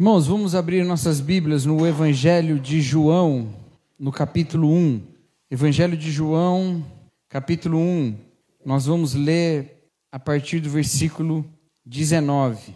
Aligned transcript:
Irmãos, 0.00 0.26
vamos 0.26 0.54
abrir 0.54 0.82
nossas 0.82 1.20
Bíblias 1.20 1.66
no 1.66 1.86
Evangelho 1.86 2.58
de 2.58 2.80
João, 2.80 3.50
no 3.98 4.10
capítulo 4.10 4.72
1. 4.72 5.02
Evangelho 5.50 5.94
de 5.94 6.10
João, 6.10 6.82
capítulo 7.28 7.78
1. 7.78 8.16
Nós 8.64 8.86
vamos 8.86 9.12
ler 9.12 9.90
a 10.10 10.18
partir 10.18 10.58
do 10.60 10.70
versículo 10.70 11.44
19. 11.84 12.74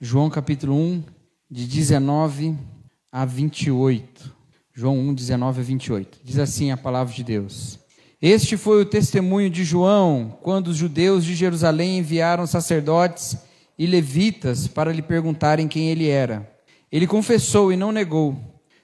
João, 0.00 0.28
capítulo 0.28 0.74
1, 0.74 1.04
de 1.48 1.64
19 1.64 2.56
a 3.12 3.24
28. 3.24 4.34
João 4.74 4.98
1, 4.98 5.14
19 5.14 5.60
a 5.60 5.62
28. 5.62 6.18
Diz 6.24 6.40
assim 6.40 6.72
a 6.72 6.76
palavra 6.76 7.14
de 7.14 7.22
Deus. 7.22 7.78
Este 8.20 8.56
foi 8.56 8.82
o 8.82 8.84
testemunho 8.84 9.48
de 9.48 9.62
João 9.62 10.36
quando 10.42 10.66
os 10.66 10.76
judeus 10.76 11.24
de 11.24 11.36
Jerusalém 11.36 11.98
enviaram 11.98 12.48
sacerdotes 12.48 13.45
e 13.78 13.86
levitas 13.86 14.66
para 14.66 14.92
lhe 14.92 15.02
perguntarem 15.02 15.68
quem 15.68 15.90
ele 15.90 16.08
era. 16.08 16.50
Ele 16.90 17.06
confessou 17.06 17.72
e 17.72 17.76
não 17.76 17.92
negou. 17.92 18.36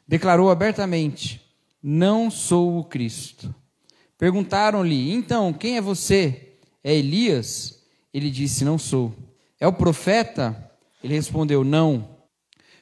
Declarou 0.06 0.50
abertamente: 0.50 1.40
Não 1.82 2.30
sou 2.30 2.78
o 2.78 2.84
Cristo. 2.84 3.54
Perguntaram-lhe: 4.18 5.12
Então, 5.12 5.52
quem 5.52 5.76
é 5.76 5.80
você? 5.80 6.56
É 6.84 6.94
Elias? 6.94 7.82
Ele 8.12 8.30
disse: 8.30 8.64
Não 8.64 8.78
sou. 8.78 9.14
É 9.58 9.66
o 9.66 9.72
profeta? 9.72 10.70
Ele 11.02 11.14
respondeu: 11.14 11.64
Não. 11.64 12.08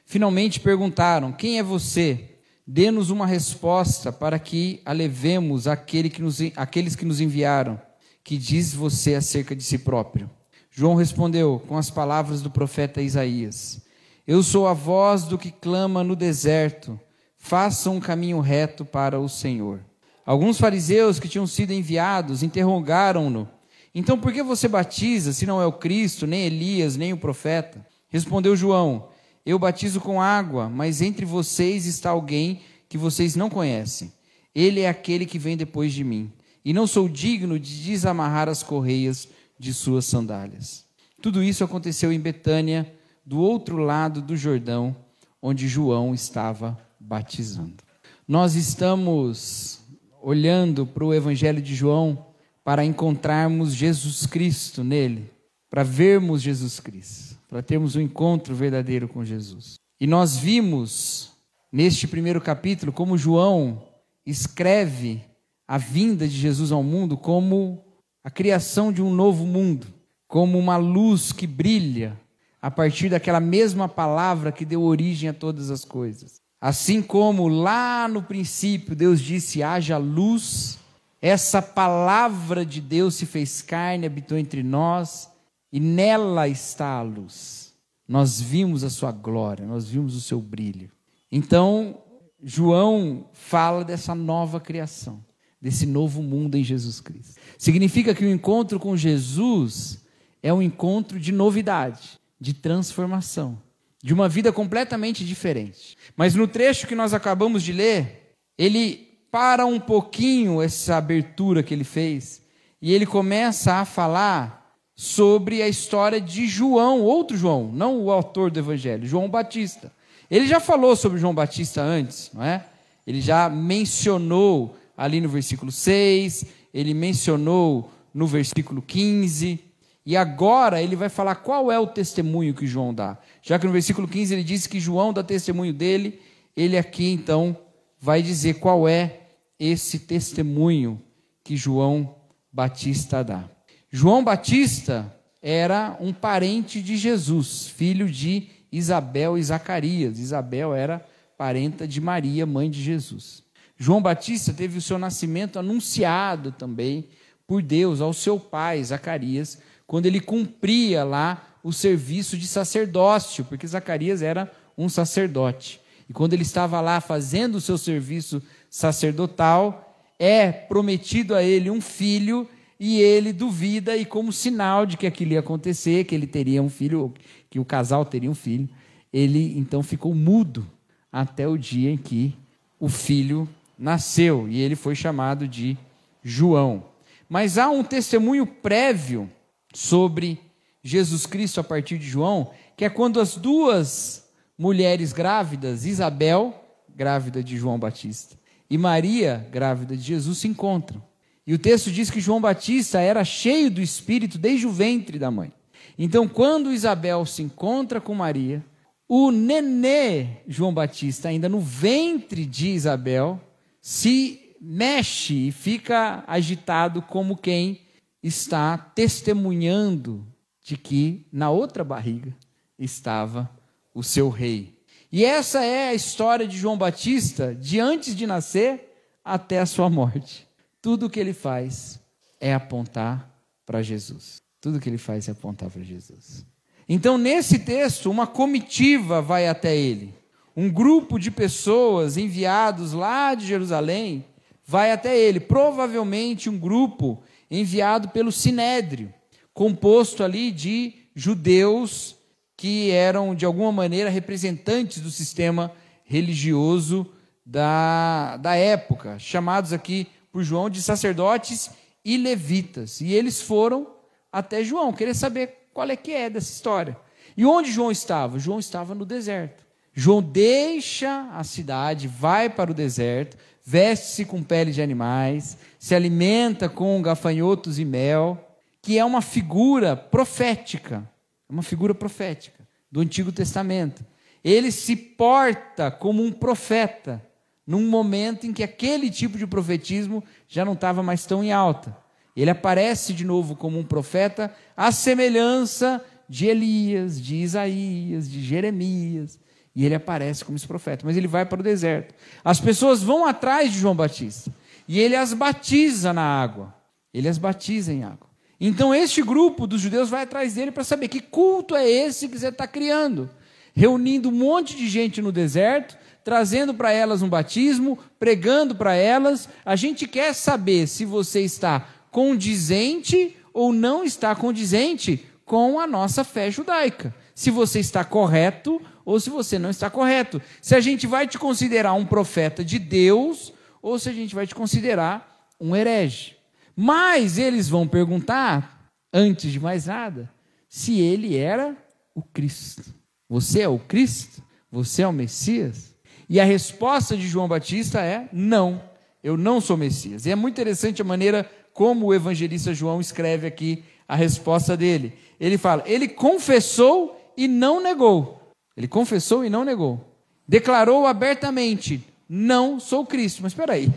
Finalmente 0.05 0.59
perguntaram: 0.59 1.31
Quem 1.31 1.59
é 1.59 1.63
você? 1.63 2.27
Dê-nos 2.65 3.09
uma 3.09 3.25
resposta 3.25 4.11
para 4.11 4.37
que 4.39 4.81
a 4.85 4.91
levemos 4.91 5.67
àquele 5.67 6.09
que 6.09 6.21
nos, 6.21 6.39
àqueles 6.55 6.95
que 6.95 7.05
nos 7.05 7.19
enviaram. 7.19 7.81
Que 8.23 8.37
diz 8.37 8.73
você 8.73 9.15
acerca 9.15 9.55
de 9.55 9.63
si 9.63 9.79
próprio? 9.79 10.29
João 10.73 10.95
respondeu 10.95 11.61
com 11.67 11.77
as 11.77 11.89
palavras 11.89 12.41
do 12.41 12.49
profeta 12.49 13.01
Isaías: 13.01 13.81
Eu 14.25 14.41
sou 14.41 14.67
a 14.67 14.73
voz 14.73 15.23
do 15.23 15.37
que 15.37 15.51
clama 15.51 16.01
no 16.01 16.15
deserto, 16.15 16.97
façam 17.37 17.97
um 17.97 17.99
caminho 17.99 18.39
reto 18.39 18.85
para 18.85 19.19
o 19.19 19.27
Senhor. 19.27 19.81
Alguns 20.25 20.57
fariseus 20.57 21.19
que 21.19 21.27
tinham 21.27 21.45
sido 21.45 21.73
enviados 21.73 22.41
interrogaram-no: 22.41 23.49
Então 23.93 24.17
por 24.17 24.31
que 24.31 24.41
você 24.41 24.69
batiza 24.69 25.33
se 25.33 25.45
não 25.45 25.61
é 25.61 25.65
o 25.65 25.73
Cristo, 25.73 26.25
nem 26.25 26.45
Elias, 26.45 26.95
nem 26.95 27.11
o 27.11 27.17
profeta? 27.17 27.85
Respondeu 28.07 28.55
João: 28.55 29.09
Eu 29.45 29.59
batizo 29.59 29.99
com 29.99 30.21
água, 30.21 30.69
mas 30.69 31.01
entre 31.01 31.25
vocês 31.25 31.85
está 31.85 32.11
alguém 32.11 32.61
que 32.87 32.97
vocês 32.97 33.35
não 33.35 33.49
conhecem. 33.49 34.09
Ele 34.55 34.79
é 34.79 34.87
aquele 34.87 35.25
que 35.25 35.37
vem 35.37 35.57
depois 35.57 35.91
de 35.91 36.05
mim, 36.05 36.31
e 36.63 36.71
não 36.71 36.87
sou 36.87 37.09
digno 37.09 37.59
de 37.59 37.83
desamarrar 37.83 38.47
as 38.47 38.63
correias 38.63 39.27
de 39.61 39.75
suas 39.75 40.05
sandálias. 40.05 40.85
Tudo 41.21 41.43
isso 41.43 41.63
aconteceu 41.63 42.11
em 42.11 42.19
Betânia, 42.19 42.91
do 43.23 43.39
outro 43.39 43.77
lado 43.77 44.19
do 44.19 44.35
Jordão, 44.35 44.95
onde 45.39 45.67
João 45.67 46.15
estava 46.15 46.75
batizando. 46.99 47.83
Nós 48.27 48.55
estamos 48.55 49.79
olhando 50.19 50.87
para 50.87 51.05
o 51.05 51.13
Evangelho 51.13 51.61
de 51.61 51.75
João 51.75 52.25
para 52.63 52.83
encontrarmos 52.83 53.75
Jesus 53.75 54.25
Cristo 54.25 54.83
nele, 54.83 55.31
para 55.69 55.83
vermos 55.83 56.41
Jesus 56.41 56.79
Cristo, 56.79 57.37
para 57.47 57.61
termos 57.61 57.95
um 57.95 58.01
encontro 58.01 58.55
verdadeiro 58.55 59.07
com 59.07 59.23
Jesus. 59.23 59.75
E 59.99 60.07
nós 60.07 60.37
vimos 60.37 61.33
neste 61.71 62.07
primeiro 62.07 62.41
capítulo 62.41 62.91
como 62.91 63.15
João 63.15 63.83
escreve 64.25 65.21
a 65.67 65.77
vinda 65.77 66.27
de 66.27 66.35
Jesus 66.35 66.71
ao 66.71 66.81
mundo 66.81 67.15
como 67.15 67.90
a 68.23 68.29
criação 68.29 68.91
de 68.91 69.01
um 69.01 69.13
novo 69.13 69.45
mundo, 69.45 69.87
como 70.27 70.57
uma 70.57 70.77
luz 70.77 71.31
que 71.31 71.47
brilha 71.47 72.19
a 72.61 72.69
partir 72.69 73.09
daquela 73.09 73.39
mesma 73.39 73.89
palavra 73.89 74.51
que 74.51 74.63
deu 74.63 74.83
origem 74.83 75.29
a 75.29 75.33
todas 75.33 75.71
as 75.71 75.83
coisas. 75.83 76.39
Assim 76.59 77.01
como 77.01 77.47
lá 77.47 78.07
no 78.07 78.21
princípio 78.21 78.95
Deus 78.95 79.19
disse: 79.19 79.63
haja 79.63 79.97
luz, 79.97 80.77
essa 81.19 81.61
palavra 81.61 82.65
de 82.65 82.79
Deus 82.79 83.15
se 83.15 83.25
fez 83.25 83.61
carne, 83.61 84.05
habitou 84.05 84.37
entre 84.37 84.61
nós, 84.61 85.29
e 85.73 85.79
nela 85.79 86.47
está 86.47 86.99
a 86.99 87.01
luz. 87.01 87.73
Nós 88.07 88.39
vimos 88.39 88.83
a 88.83 88.89
sua 88.89 89.11
glória, 89.11 89.65
nós 89.65 89.87
vimos 89.87 90.15
o 90.15 90.21
seu 90.21 90.39
brilho. 90.39 90.91
Então, 91.31 91.97
João 92.43 93.29
fala 93.31 93.83
dessa 93.83 94.13
nova 94.13 94.59
criação 94.59 95.23
desse 95.61 95.85
novo 95.85 96.23
mundo 96.23 96.55
em 96.55 96.63
Jesus 96.63 96.99
Cristo. 96.99 97.35
Significa 97.57 98.15
que 98.15 98.25
o 98.25 98.31
encontro 98.31 98.79
com 98.79 98.97
Jesus 98.97 99.99
é 100.41 100.51
um 100.51 100.61
encontro 100.61 101.19
de 101.19 101.31
novidade, 101.31 102.19
de 102.39 102.53
transformação, 102.53 103.61
de 104.03 104.13
uma 104.13 104.27
vida 104.27 104.51
completamente 104.51 105.23
diferente. 105.23 105.95
Mas 106.15 106.33
no 106.33 106.47
trecho 106.47 106.87
que 106.87 106.95
nós 106.95 107.13
acabamos 107.13 107.61
de 107.61 107.71
ler, 107.71 108.35
ele 108.57 109.09
para 109.31 109.65
um 109.65 109.79
pouquinho 109.79 110.61
essa 110.61 110.97
abertura 110.97 111.63
que 111.63 111.73
ele 111.73 111.85
fez 111.85 112.41
e 112.81 112.91
ele 112.91 113.05
começa 113.05 113.75
a 113.75 113.85
falar 113.85 114.75
sobre 114.95 115.61
a 115.61 115.69
história 115.69 116.19
de 116.19 116.47
João, 116.47 117.01
outro 117.01 117.37
João, 117.37 117.71
não 117.71 118.01
o 118.01 118.11
autor 118.11 118.51
do 118.51 118.59
evangelho, 118.59 119.07
João 119.07 119.29
Batista. 119.29 119.91
Ele 120.29 120.47
já 120.47 120.59
falou 120.59 120.95
sobre 120.95 121.19
João 121.19 121.33
Batista 121.33 121.81
antes, 121.81 122.29
não 122.33 122.43
é? 122.43 122.65
Ele 123.05 123.21
já 123.21 123.49
mencionou 123.49 124.75
ali 124.95 125.21
no 125.21 125.29
versículo 125.29 125.71
6, 125.71 126.45
ele 126.73 126.93
mencionou 126.93 127.89
no 128.13 128.27
versículo 128.27 128.81
15, 128.81 129.59
e 130.05 130.17
agora 130.17 130.81
ele 130.81 130.95
vai 130.95 131.09
falar 131.09 131.35
qual 131.35 131.71
é 131.71 131.79
o 131.79 131.87
testemunho 131.87 132.53
que 132.53 132.65
João 132.65 132.93
dá. 132.93 133.17
Já 133.41 133.59
que 133.59 133.65
no 133.65 133.71
versículo 133.71 134.07
15 134.07 134.33
ele 134.33 134.43
disse 134.43 134.67
que 134.67 134.79
João 134.79 135.13
dá 135.13 135.23
testemunho 135.23 135.73
dele, 135.73 136.19
ele 136.55 136.77
aqui 136.77 137.11
então 137.11 137.55
vai 137.99 138.21
dizer 138.21 138.55
qual 138.55 138.87
é 138.87 139.19
esse 139.59 139.99
testemunho 139.99 141.01
que 141.43 141.55
João 141.55 142.15
Batista 142.51 143.23
dá. 143.23 143.47
João 143.91 144.23
Batista 144.23 145.15
era 145.41 145.97
um 145.99 146.11
parente 146.11 146.81
de 146.81 146.97
Jesus, 146.97 147.67
filho 147.67 148.09
de 148.09 148.47
Isabel 148.71 149.37
e 149.37 149.43
Zacarias. 149.43 150.17
Isabel 150.17 150.73
era 150.73 151.05
parenta 151.37 151.87
de 151.87 152.01
Maria, 152.01 152.45
mãe 152.45 152.69
de 152.69 152.81
Jesus. 152.81 153.43
João 153.81 153.99
Batista 153.99 154.53
teve 154.53 154.77
o 154.77 154.81
seu 154.81 154.99
nascimento 154.99 155.57
anunciado 155.57 156.51
também 156.51 157.07
por 157.47 157.63
Deus 157.63 157.99
ao 157.99 158.13
seu 158.13 158.39
pai, 158.39 158.83
Zacarias, 158.83 159.57
quando 159.87 160.05
ele 160.05 160.19
cumpria 160.19 161.03
lá 161.03 161.57
o 161.63 161.73
serviço 161.73 162.37
de 162.37 162.45
sacerdócio, 162.45 163.43
porque 163.43 163.65
Zacarias 163.65 164.21
era 164.21 164.51
um 164.77 164.87
sacerdote. 164.87 165.81
E 166.07 166.13
quando 166.13 166.33
ele 166.33 166.43
estava 166.43 166.79
lá 166.79 167.01
fazendo 167.01 167.55
o 167.55 167.59
seu 167.59 167.75
serviço 167.75 168.39
sacerdotal, 168.69 169.99
é 170.19 170.51
prometido 170.51 171.33
a 171.33 171.41
ele 171.41 171.71
um 171.71 171.81
filho 171.81 172.47
e 172.79 173.01
ele 173.01 173.33
duvida 173.33 173.97
e 173.97 174.05
como 174.05 174.31
sinal 174.31 174.85
de 174.85 174.95
que 174.95 175.07
aquilo 175.07 175.31
ia 175.31 175.39
acontecer, 175.39 176.03
que 176.03 176.13
ele 176.13 176.27
teria 176.27 176.61
um 176.61 176.69
filho, 176.69 177.11
que 177.49 177.59
o 177.59 177.65
casal 177.65 178.05
teria 178.05 178.29
um 178.29 178.35
filho, 178.35 178.69
ele 179.11 179.57
então 179.57 179.81
ficou 179.81 180.13
mudo 180.13 180.67
até 181.11 181.47
o 181.47 181.57
dia 181.57 181.89
em 181.89 181.97
que 181.97 182.35
o 182.79 182.87
filho 182.87 183.49
nasceu 183.81 184.47
e 184.47 184.61
ele 184.61 184.75
foi 184.75 184.93
chamado 184.93 185.47
de 185.47 185.75
João. 186.23 186.85
Mas 187.27 187.57
há 187.57 187.69
um 187.71 187.83
testemunho 187.83 188.45
prévio 188.45 189.27
sobre 189.73 190.39
Jesus 190.83 191.25
Cristo 191.25 191.59
a 191.59 191.63
partir 191.63 191.97
de 191.97 192.07
João, 192.07 192.51
que 192.77 192.85
é 192.85 192.89
quando 192.89 193.19
as 193.19 193.35
duas 193.35 194.29
mulheres 194.55 195.11
grávidas, 195.11 195.85
Isabel, 195.85 196.63
grávida 196.95 197.43
de 197.43 197.57
João 197.57 197.79
Batista, 197.79 198.37
e 198.69 198.77
Maria, 198.77 199.47
grávida 199.51 199.97
de 199.97 200.03
Jesus, 200.03 200.37
se 200.37 200.47
encontram. 200.47 201.01
E 201.45 201.53
o 201.53 201.59
texto 201.59 201.91
diz 201.91 202.11
que 202.11 202.21
João 202.21 202.39
Batista 202.39 202.99
era 203.01 203.25
cheio 203.25 203.71
do 203.71 203.81
Espírito 203.81 204.37
desde 204.37 204.67
o 204.67 204.71
ventre 204.71 205.17
da 205.17 205.31
mãe. 205.31 205.51
Então, 205.97 206.27
quando 206.27 206.71
Isabel 206.71 207.25
se 207.25 207.41
encontra 207.41 207.99
com 207.99 208.13
Maria, 208.13 208.63
o 209.09 209.31
nenê 209.31 210.27
João 210.47 210.73
Batista, 210.73 211.29
ainda 211.29 211.49
no 211.49 211.59
ventre 211.59 212.45
de 212.45 212.69
Isabel, 212.69 213.41
se 213.81 214.55
mexe 214.61 215.47
e 215.47 215.51
fica 215.51 216.23
agitado 216.27 217.01
como 217.01 217.35
quem 217.35 217.81
está 218.21 218.77
testemunhando 218.77 220.25
de 220.63 220.77
que 220.77 221.25
na 221.31 221.49
outra 221.49 221.83
barriga 221.83 222.35
estava 222.77 223.49
o 223.93 224.03
seu 224.03 224.29
rei. 224.29 224.79
E 225.11 225.25
essa 225.25 225.65
é 225.65 225.89
a 225.89 225.93
história 225.93 226.47
de 226.47 226.57
João 226.57 226.77
Batista, 226.77 227.55
de 227.55 227.79
antes 227.79 228.15
de 228.15 228.27
nascer 228.27 228.93
até 229.25 229.59
a 229.59 229.65
sua 229.65 229.89
morte. 229.89 230.47
Tudo 230.81 231.07
o 231.07 231.09
que 231.09 231.19
ele 231.19 231.33
faz 231.33 231.99
é 232.39 232.53
apontar 232.53 233.29
para 233.65 233.81
Jesus. 233.81 234.41
Tudo 234.61 234.79
que 234.79 234.87
ele 234.87 234.97
faz 234.97 235.27
é 235.27 235.31
apontar 235.31 235.69
para 235.69 235.81
Jesus. 235.81 236.45
Então, 236.87 237.17
nesse 237.17 237.59
texto, 237.59 238.09
uma 238.09 238.27
comitiva 238.27 239.21
vai 239.21 239.47
até 239.47 239.75
ele 239.75 240.20
um 240.55 240.69
grupo 240.69 241.17
de 241.17 241.31
pessoas 241.31 242.17
enviados 242.17 242.93
lá 242.93 243.33
de 243.33 243.45
Jerusalém 243.45 244.25
vai 244.65 244.91
até 244.91 245.17
ele, 245.17 245.39
provavelmente 245.39 246.49
um 246.49 246.57
grupo 246.57 247.21
enviado 247.49 248.09
pelo 248.09 248.31
Sinédrio, 248.31 249.13
composto 249.53 250.23
ali 250.23 250.51
de 250.51 250.93
judeus 251.15 252.15
que 252.55 252.91
eram, 252.91 253.33
de 253.33 253.45
alguma 253.45 253.71
maneira, 253.71 254.09
representantes 254.09 255.01
do 255.01 255.09
sistema 255.09 255.73
religioso 256.03 257.07
da, 257.45 258.37
da 258.37 258.55
época, 258.55 259.17
chamados 259.17 259.73
aqui 259.73 260.07
por 260.31 260.43
João 260.43 260.69
de 260.69 260.81
sacerdotes 260.81 261.71
e 262.05 262.17
levitas. 262.17 263.01
E 263.01 263.13
eles 263.13 263.41
foram 263.41 263.87
até 264.31 264.63
João, 264.63 264.93
querer 264.93 265.15
saber 265.15 265.67
qual 265.73 265.89
é 265.89 265.95
que 265.95 266.11
é 266.11 266.29
dessa 266.29 266.51
história. 266.51 266.97
E 267.35 267.45
onde 267.45 267.71
João 267.71 267.91
estava? 267.91 268.39
João 268.39 268.59
estava 268.59 268.93
no 268.93 269.05
deserto. 269.05 269.65
João 269.93 270.21
deixa 270.21 271.29
a 271.33 271.43
cidade, 271.43 272.07
vai 272.07 272.49
para 272.49 272.71
o 272.71 272.73
deserto, 272.73 273.37
veste-se 273.65 274.25
com 274.25 274.41
pele 274.41 274.71
de 274.71 274.81
animais, 274.81 275.57
se 275.77 275.93
alimenta 275.93 276.69
com 276.69 277.01
gafanhotos 277.01 277.77
e 277.77 277.85
mel, 277.85 278.57
que 278.81 278.97
é 278.97 279.05
uma 279.05 279.21
figura 279.21 279.95
profética, 279.95 281.07
uma 281.49 281.61
figura 281.61 281.93
profética 281.93 282.67
do 282.91 283.01
Antigo 283.01 283.31
Testamento. 283.31 284.03
Ele 284.43 284.71
se 284.71 284.95
porta 284.95 285.91
como 285.91 286.23
um 286.23 286.31
profeta, 286.31 287.23
num 287.67 287.87
momento 287.87 288.47
em 288.47 288.53
que 288.53 288.63
aquele 288.63 289.09
tipo 289.09 289.37
de 289.37 289.45
profetismo 289.45 290.23
já 290.47 290.65
não 290.65 290.73
estava 290.73 291.03
mais 291.03 291.25
tão 291.25 291.43
em 291.43 291.51
alta. 291.51 291.95
Ele 292.35 292.49
aparece 292.49 293.13
de 293.13 293.25
novo 293.25 293.55
como 293.55 293.77
um 293.77 293.83
profeta, 293.83 294.53
à 294.75 294.91
semelhança 294.91 296.03
de 296.27 296.47
Elias, 296.47 297.21
de 297.21 297.35
Isaías, 297.35 298.29
de 298.29 298.41
Jeremias. 298.41 299.37
E 299.75 299.85
ele 299.85 299.95
aparece 299.95 300.43
como 300.43 300.57
esse 300.57 300.67
profeta, 300.67 301.05
mas 301.05 301.15
ele 301.15 301.27
vai 301.27 301.45
para 301.45 301.59
o 301.59 301.63
deserto. 301.63 302.13
As 302.43 302.59
pessoas 302.59 303.01
vão 303.01 303.25
atrás 303.25 303.71
de 303.71 303.79
João 303.79 303.95
Batista 303.95 304.51
e 304.87 304.99
ele 304.99 305.15
as 305.15 305.33
batiza 305.33 306.11
na 306.11 306.21
água. 306.21 306.73
Ele 307.13 307.27
as 307.27 307.37
batiza 307.37 307.93
em 307.93 308.03
água. 308.03 308.29
Então 308.59 308.93
este 308.93 309.21
grupo 309.21 309.65
dos 309.65 309.81
judeus 309.81 310.09
vai 310.09 310.23
atrás 310.23 310.53
dele 310.53 310.71
para 310.71 310.83
saber 310.83 311.07
que 311.07 311.19
culto 311.19 311.75
é 311.75 311.89
esse 311.89 312.27
que 312.27 312.37
você 312.37 312.49
está 312.49 312.67
criando, 312.67 313.29
reunindo 313.73 314.29
um 314.29 314.33
monte 314.33 314.75
de 314.75 314.87
gente 314.87 315.21
no 315.21 315.31
deserto, 315.31 315.97
trazendo 316.23 316.73
para 316.73 316.91
elas 316.91 317.21
um 317.21 317.29
batismo, 317.29 317.97
pregando 318.19 318.75
para 318.75 318.93
elas. 318.93 319.49
A 319.65 319.75
gente 319.75 320.07
quer 320.07 320.33
saber 320.33 320.87
se 320.87 321.05
você 321.05 321.41
está 321.41 321.87
condizente 322.11 323.35
ou 323.53 323.73
não 323.73 324.03
está 324.03 324.35
condizente 324.35 325.25
com 325.45 325.79
a 325.79 325.87
nossa 325.87 326.23
fé 326.23 326.51
judaica. 326.51 327.15
Se 327.33 327.49
você 327.49 327.79
está 327.79 328.03
correto 328.03 328.81
ou 329.05 329.19
se 329.19 329.29
você 329.29 329.57
não 329.57 329.69
está 329.69 329.89
correto. 329.89 330.41
Se 330.61 330.75
a 330.75 330.79
gente 330.79 331.07
vai 331.07 331.27
te 331.27 331.37
considerar 331.37 331.93
um 331.93 332.05
profeta 332.05 332.63
de 332.63 332.79
Deus 332.79 333.53
ou 333.81 333.97
se 333.97 334.09
a 334.09 334.13
gente 334.13 334.35
vai 334.35 334.45
te 334.45 334.55
considerar 334.55 335.49
um 335.59 335.75
herege. 335.75 336.35
Mas 336.75 337.37
eles 337.37 337.67
vão 337.67 337.87
perguntar, 337.87 338.91
antes 339.13 339.51
de 339.51 339.59
mais 339.59 339.85
nada, 339.85 340.31
se 340.69 340.99
ele 340.99 341.35
era 341.35 341.75
o 342.15 342.21
Cristo. 342.21 342.93
Você 343.29 343.61
é 343.61 343.67
o 343.67 343.79
Cristo? 343.79 344.43
Você 344.71 345.01
é 345.01 345.07
o 345.07 345.13
Messias? 345.13 345.95
E 346.29 346.39
a 346.39 346.45
resposta 346.45 347.15
de 347.17 347.27
João 347.27 347.47
Batista 347.47 348.01
é: 348.01 348.29
não, 348.31 348.81
eu 349.23 349.35
não 349.35 349.59
sou 349.59 349.75
Messias. 349.75 350.25
E 350.25 350.31
é 350.31 350.35
muito 350.35 350.55
interessante 350.55 351.01
a 351.01 351.05
maneira 351.05 351.49
como 351.73 352.07
o 352.07 352.13
evangelista 352.13 352.73
João 352.73 353.01
escreve 353.01 353.47
aqui 353.47 353.83
a 354.07 354.15
resposta 354.15 354.75
dele. 354.75 355.13
Ele 355.39 355.57
fala: 355.57 355.83
ele 355.85 356.07
confessou 356.07 357.33
e 357.35 357.47
não 357.47 357.81
negou. 357.81 358.40
Ele 358.75 358.87
confessou 358.87 359.45
e 359.45 359.49
não 359.49 359.65
negou. 359.65 360.15
Declarou 360.47 361.05
abertamente: 361.05 362.03
Não 362.27 362.79
sou 362.79 363.05
Cristo. 363.05 363.41
Mas 363.43 363.51
espera 363.51 363.73
aí. 363.73 363.91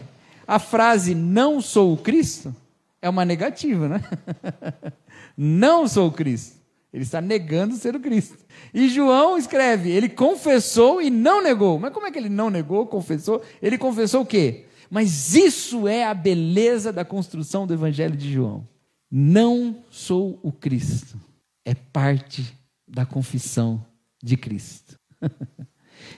A 0.46 0.58
frase 0.58 1.14
não 1.14 1.60
sou 1.60 1.92
o 1.92 1.96
Cristo 1.96 2.54
é 3.04 3.08
uma 3.10 3.24
negativa, 3.26 3.86
né? 3.86 4.00
não 5.36 5.86
sou 5.86 6.08
o 6.08 6.12
Cristo. 6.12 6.58
Ele 6.90 7.02
está 7.02 7.20
negando 7.20 7.74
ser 7.74 7.94
o 7.94 8.00
Cristo. 8.00 8.38
E 8.72 8.88
João 8.88 9.36
escreve: 9.36 9.90
ele 9.90 10.08
confessou 10.08 11.02
e 11.02 11.10
não 11.10 11.42
negou. 11.42 11.78
Mas 11.78 11.92
como 11.92 12.06
é 12.06 12.10
que 12.10 12.18
ele 12.18 12.30
não 12.30 12.48
negou, 12.48 12.86
confessou? 12.86 13.42
Ele 13.60 13.76
confessou 13.76 14.22
o 14.22 14.26
quê? 14.26 14.64
Mas 14.88 15.34
isso 15.34 15.86
é 15.86 16.04
a 16.04 16.14
beleza 16.14 16.90
da 16.90 17.04
construção 17.04 17.66
do 17.66 17.74
Evangelho 17.74 18.16
de 18.16 18.32
João. 18.32 18.66
Não 19.10 19.76
sou 19.90 20.38
o 20.42 20.50
Cristo. 20.50 21.20
É 21.62 21.74
parte 21.74 22.56
da 22.88 23.04
confissão 23.04 23.84
de 24.24 24.38
Cristo. 24.38 24.98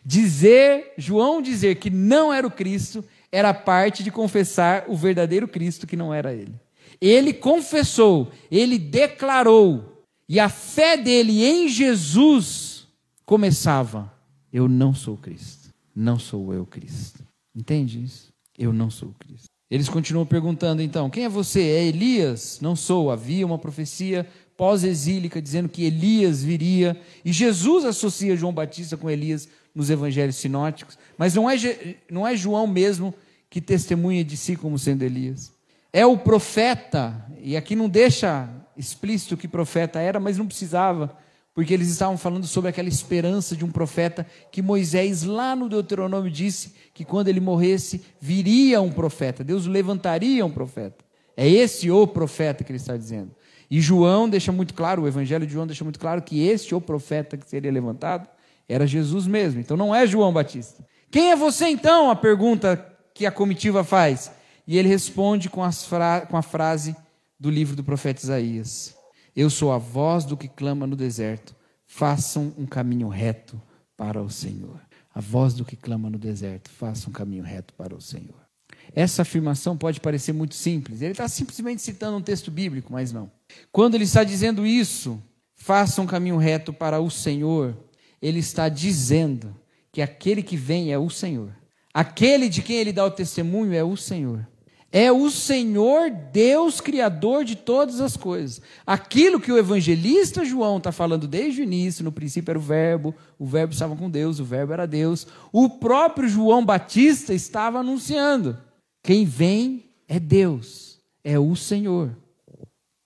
dizer, 0.05 0.95
João 0.97 1.43
dizer 1.43 1.75
que 1.77 1.91
não 1.91 2.33
era 2.33 2.47
o 2.47 2.51
Cristo, 2.51 3.05
era 3.33 3.53
parte 3.53 4.05
de 4.05 4.13
confessar 4.13 4.85
o 4.87 4.97
verdadeiro 4.97 5.49
Cristo 5.49 5.87
que 5.87 5.97
não 5.97 6.15
era 6.15 6.33
ele. 6.33 6.55
Ele 7.01 7.33
confessou, 7.33 8.31
ele 8.49 8.79
declarou, 8.79 10.05
e 10.29 10.39
a 10.39 10.49
fé 10.49 10.97
dele 10.97 11.45
em 11.45 11.69
Jesus 11.69 12.87
começava: 13.25 14.13
Eu 14.53 14.69
não 14.69 14.95
sou 14.95 15.17
Cristo, 15.17 15.75
não 15.95 16.19
sou 16.19 16.55
eu 16.55 16.65
Cristo. 16.65 17.27
Entende 17.55 18.03
isso? 18.03 18.33
Eu 18.57 18.73
não 18.73 18.89
sou 18.89 19.15
Cristo. 19.19 19.49
Eles 19.69 19.89
continuam 19.89 20.25
perguntando 20.25 20.81
então: 20.81 21.11
Quem 21.11 21.25
é 21.25 21.29
você? 21.29 21.61
É 21.61 21.85
Elias? 21.85 22.61
Não 22.63 22.77
sou. 22.77 23.11
Havia 23.11 23.45
uma 23.45 23.59
profecia 23.59 24.27
pós-exílica, 24.57 25.41
dizendo 25.41 25.69
que 25.69 25.85
Elias 25.85 26.43
viria, 26.43 26.99
e 27.25 27.33
Jesus 27.33 27.85
associa 27.85 28.37
João 28.37 28.53
Batista 28.53 28.97
com 28.97 29.11
Elias 29.11 29.49
nos 29.75 29.91
evangelhos 29.91 30.37
sinóticos, 30.37 30.99
mas 31.19 31.35
não 31.35 31.49
é, 31.49 31.57
não 32.11 32.27
é 32.27 32.35
João 32.35 32.67
mesmo 32.67 33.15
que 33.51 33.61
testemunha 33.61 34.25
de 34.25 34.37
si 34.37 34.57
como 34.57 34.79
sendo 34.79 35.03
Elias. 35.03 35.53
É 35.93 36.05
o 36.05 36.17
profeta, 36.17 37.27
e 37.41 37.57
aqui 37.57 37.77
não 37.77 37.89
deixa 37.89 38.49
explícito 38.77 39.37
que 39.37 39.47
profeta 39.49 40.01
era, 40.01 40.19
mas 40.19 40.39
não 40.39 40.47
precisava, 40.47 41.17
porque 41.55 41.73
eles 41.73 41.89
estavam 41.89 42.19
falando 42.19 42.47
sobre 42.47 42.69
aquela 42.69 42.89
esperança 42.89 43.57
de 43.57 43.65
um 43.65 43.71
profeta 43.71 44.27
que 44.51 44.61
Moisés, 44.61 45.23
lá 45.23 45.57
no 45.57 45.69
Deuteronômio, 45.69 46.31
disse 46.31 46.75
que 46.93 47.05
quando 47.05 47.29
ele 47.29 47.41
morresse, 47.41 48.03
viria 48.21 48.81
um 48.81 48.91
profeta, 48.91 49.43
Deus 49.43 49.67
levantaria 49.67 50.45
um 50.45 50.51
profeta. 50.51 51.05
É 51.37 51.49
esse 51.49 51.91
o 51.91 52.07
profeta 52.07 52.65
que 52.65 52.73
ele 52.73 52.79
está 52.79 52.97
dizendo. 52.97 53.31
E 53.71 53.81
João 53.81 54.29
deixa 54.29 54.53
muito 54.53 54.75
claro, 54.75 55.03
o 55.03 55.09
Evangelho 55.09 55.47
de 55.47 55.53
João 55.53 55.67
deixa 55.67 55.85
muito 55.85 55.99
claro 55.99 56.23
que 56.23 56.47
este 56.47 56.75
o 56.75 56.81
profeta 56.81 57.37
que 57.37 57.49
seria 57.49 57.71
levantado 57.71 58.29
era 58.69 58.87
Jesus 58.87 59.27
mesmo. 59.27 59.61
Então 59.61 59.77
não 59.77 59.95
é 59.95 60.07
João 60.07 60.33
Batista. 60.33 60.85
Quem 61.11 61.31
é 61.31 61.37
você 61.37 61.67
então? 61.69 62.11
A 62.11 62.17
pergunta 62.17 62.95
que 63.15 63.27
a 63.27 63.33
comitiva 63.33 63.83
faz. 63.83 64.31
E 64.67 64.77
ele 64.77 64.89
responde 64.89 65.49
com, 65.49 65.63
com 66.29 66.37
a 66.37 66.43
frase 66.43 66.97
do 67.39 67.51
livro 67.51 67.77
do 67.77 67.85
profeta 67.85 68.23
Isaías: 68.23 68.95
Eu 69.35 69.49
sou 69.49 69.73
a 69.73 69.79
voz 69.79 70.25
do 70.25 70.37
que 70.37 70.49
clama 70.49 70.87
no 70.87 70.97
deserto. 70.97 71.55
Façam 71.87 72.53
um 72.59 72.67
caminho 72.67 73.09
reto 73.09 73.61
para 73.97 74.21
o 74.21 74.29
Senhor. 74.29 74.81
A 75.15 75.21
voz 75.21 75.55
do 75.55 75.65
que 75.65 75.77
clama 75.77 76.11
no 76.11 76.19
deserto. 76.19 76.69
Façam 76.71 77.11
um 77.11 77.13
caminho 77.13 77.45
reto 77.45 77.73
para 77.75 77.95
o 77.95 78.01
Senhor. 78.01 78.46
Essa 78.95 79.23
afirmação 79.23 79.77
pode 79.77 80.01
parecer 80.01 80.33
muito 80.33 80.55
simples. 80.55 81.03
Ele 81.03 81.13
está 81.13 81.29
simplesmente 81.29 81.83
citando 81.83 82.17
um 82.17 82.23
texto 82.23 82.51
bíblico, 82.51 82.93
mas 82.93 83.13
não. 83.13 83.31
Quando 83.71 83.95
ele 83.95 84.05
está 84.05 84.25
dizendo 84.25 84.67
isso, 84.67 85.23
faça 85.55 86.01
um 86.01 86.07
caminho 86.07 86.37
reto 86.37 86.73
para 86.73 87.01
o 87.01 87.11
Senhor, 87.11 87.77
ele 88.21 88.39
está 88.39 88.69
dizendo 88.69 89.55
que 89.93 90.03
aquele 90.03 90.43
que 90.43 90.57
vem 90.57 90.93
é 90.93 90.99
o 90.99 91.11
Senhor. 91.11 91.51
Aquele 91.93 92.49
de 92.49 92.63
quem 92.63 92.77
ele 92.77 92.93
dá 92.93 93.05
o 93.05 93.11
testemunho 93.11 93.73
é 93.73 93.83
o 93.83 93.97
Senhor. 93.97 94.47
É 94.93 95.11
o 95.11 95.31
Senhor 95.31 96.11
Deus, 96.11 96.81
Criador 96.81 97.45
de 97.45 97.57
todas 97.57 98.01
as 98.01 98.17
coisas. 98.17 98.63
Aquilo 98.87 99.41
que 99.41 99.51
o 99.51 99.59
evangelista 99.59 100.45
João 100.45 100.79
está 100.79 100.93
falando 100.93 101.27
desde 101.27 101.61
o 101.61 101.65
início, 101.65 102.05
no 102.05 102.13
princípio 102.13 102.53
era 102.53 102.59
o 102.59 102.63
Verbo, 102.63 103.15
o 103.39 103.45
Verbo 103.45 103.73
estava 103.73 103.97
com 103.97 104.09
Deus, 104.09 104.39
o 104.39 104.45
Verbo 104.45 104.73
era 104.73 104.87
Deus. 104.87 105.27
O 105.53 105.69
próprio 105.69 106.29
João 106.29 106.65
Batista 106.65 107.35
estava 107.35 107.81
anunciando. 107.81 108.57
Quem 109.07 109.25
vem 109.25 109.85
é 110.09 110.19
Deus, 110.19 110.99
é 111.23 111.39
o 111.39 111.55
Senhor. 111.55 112.19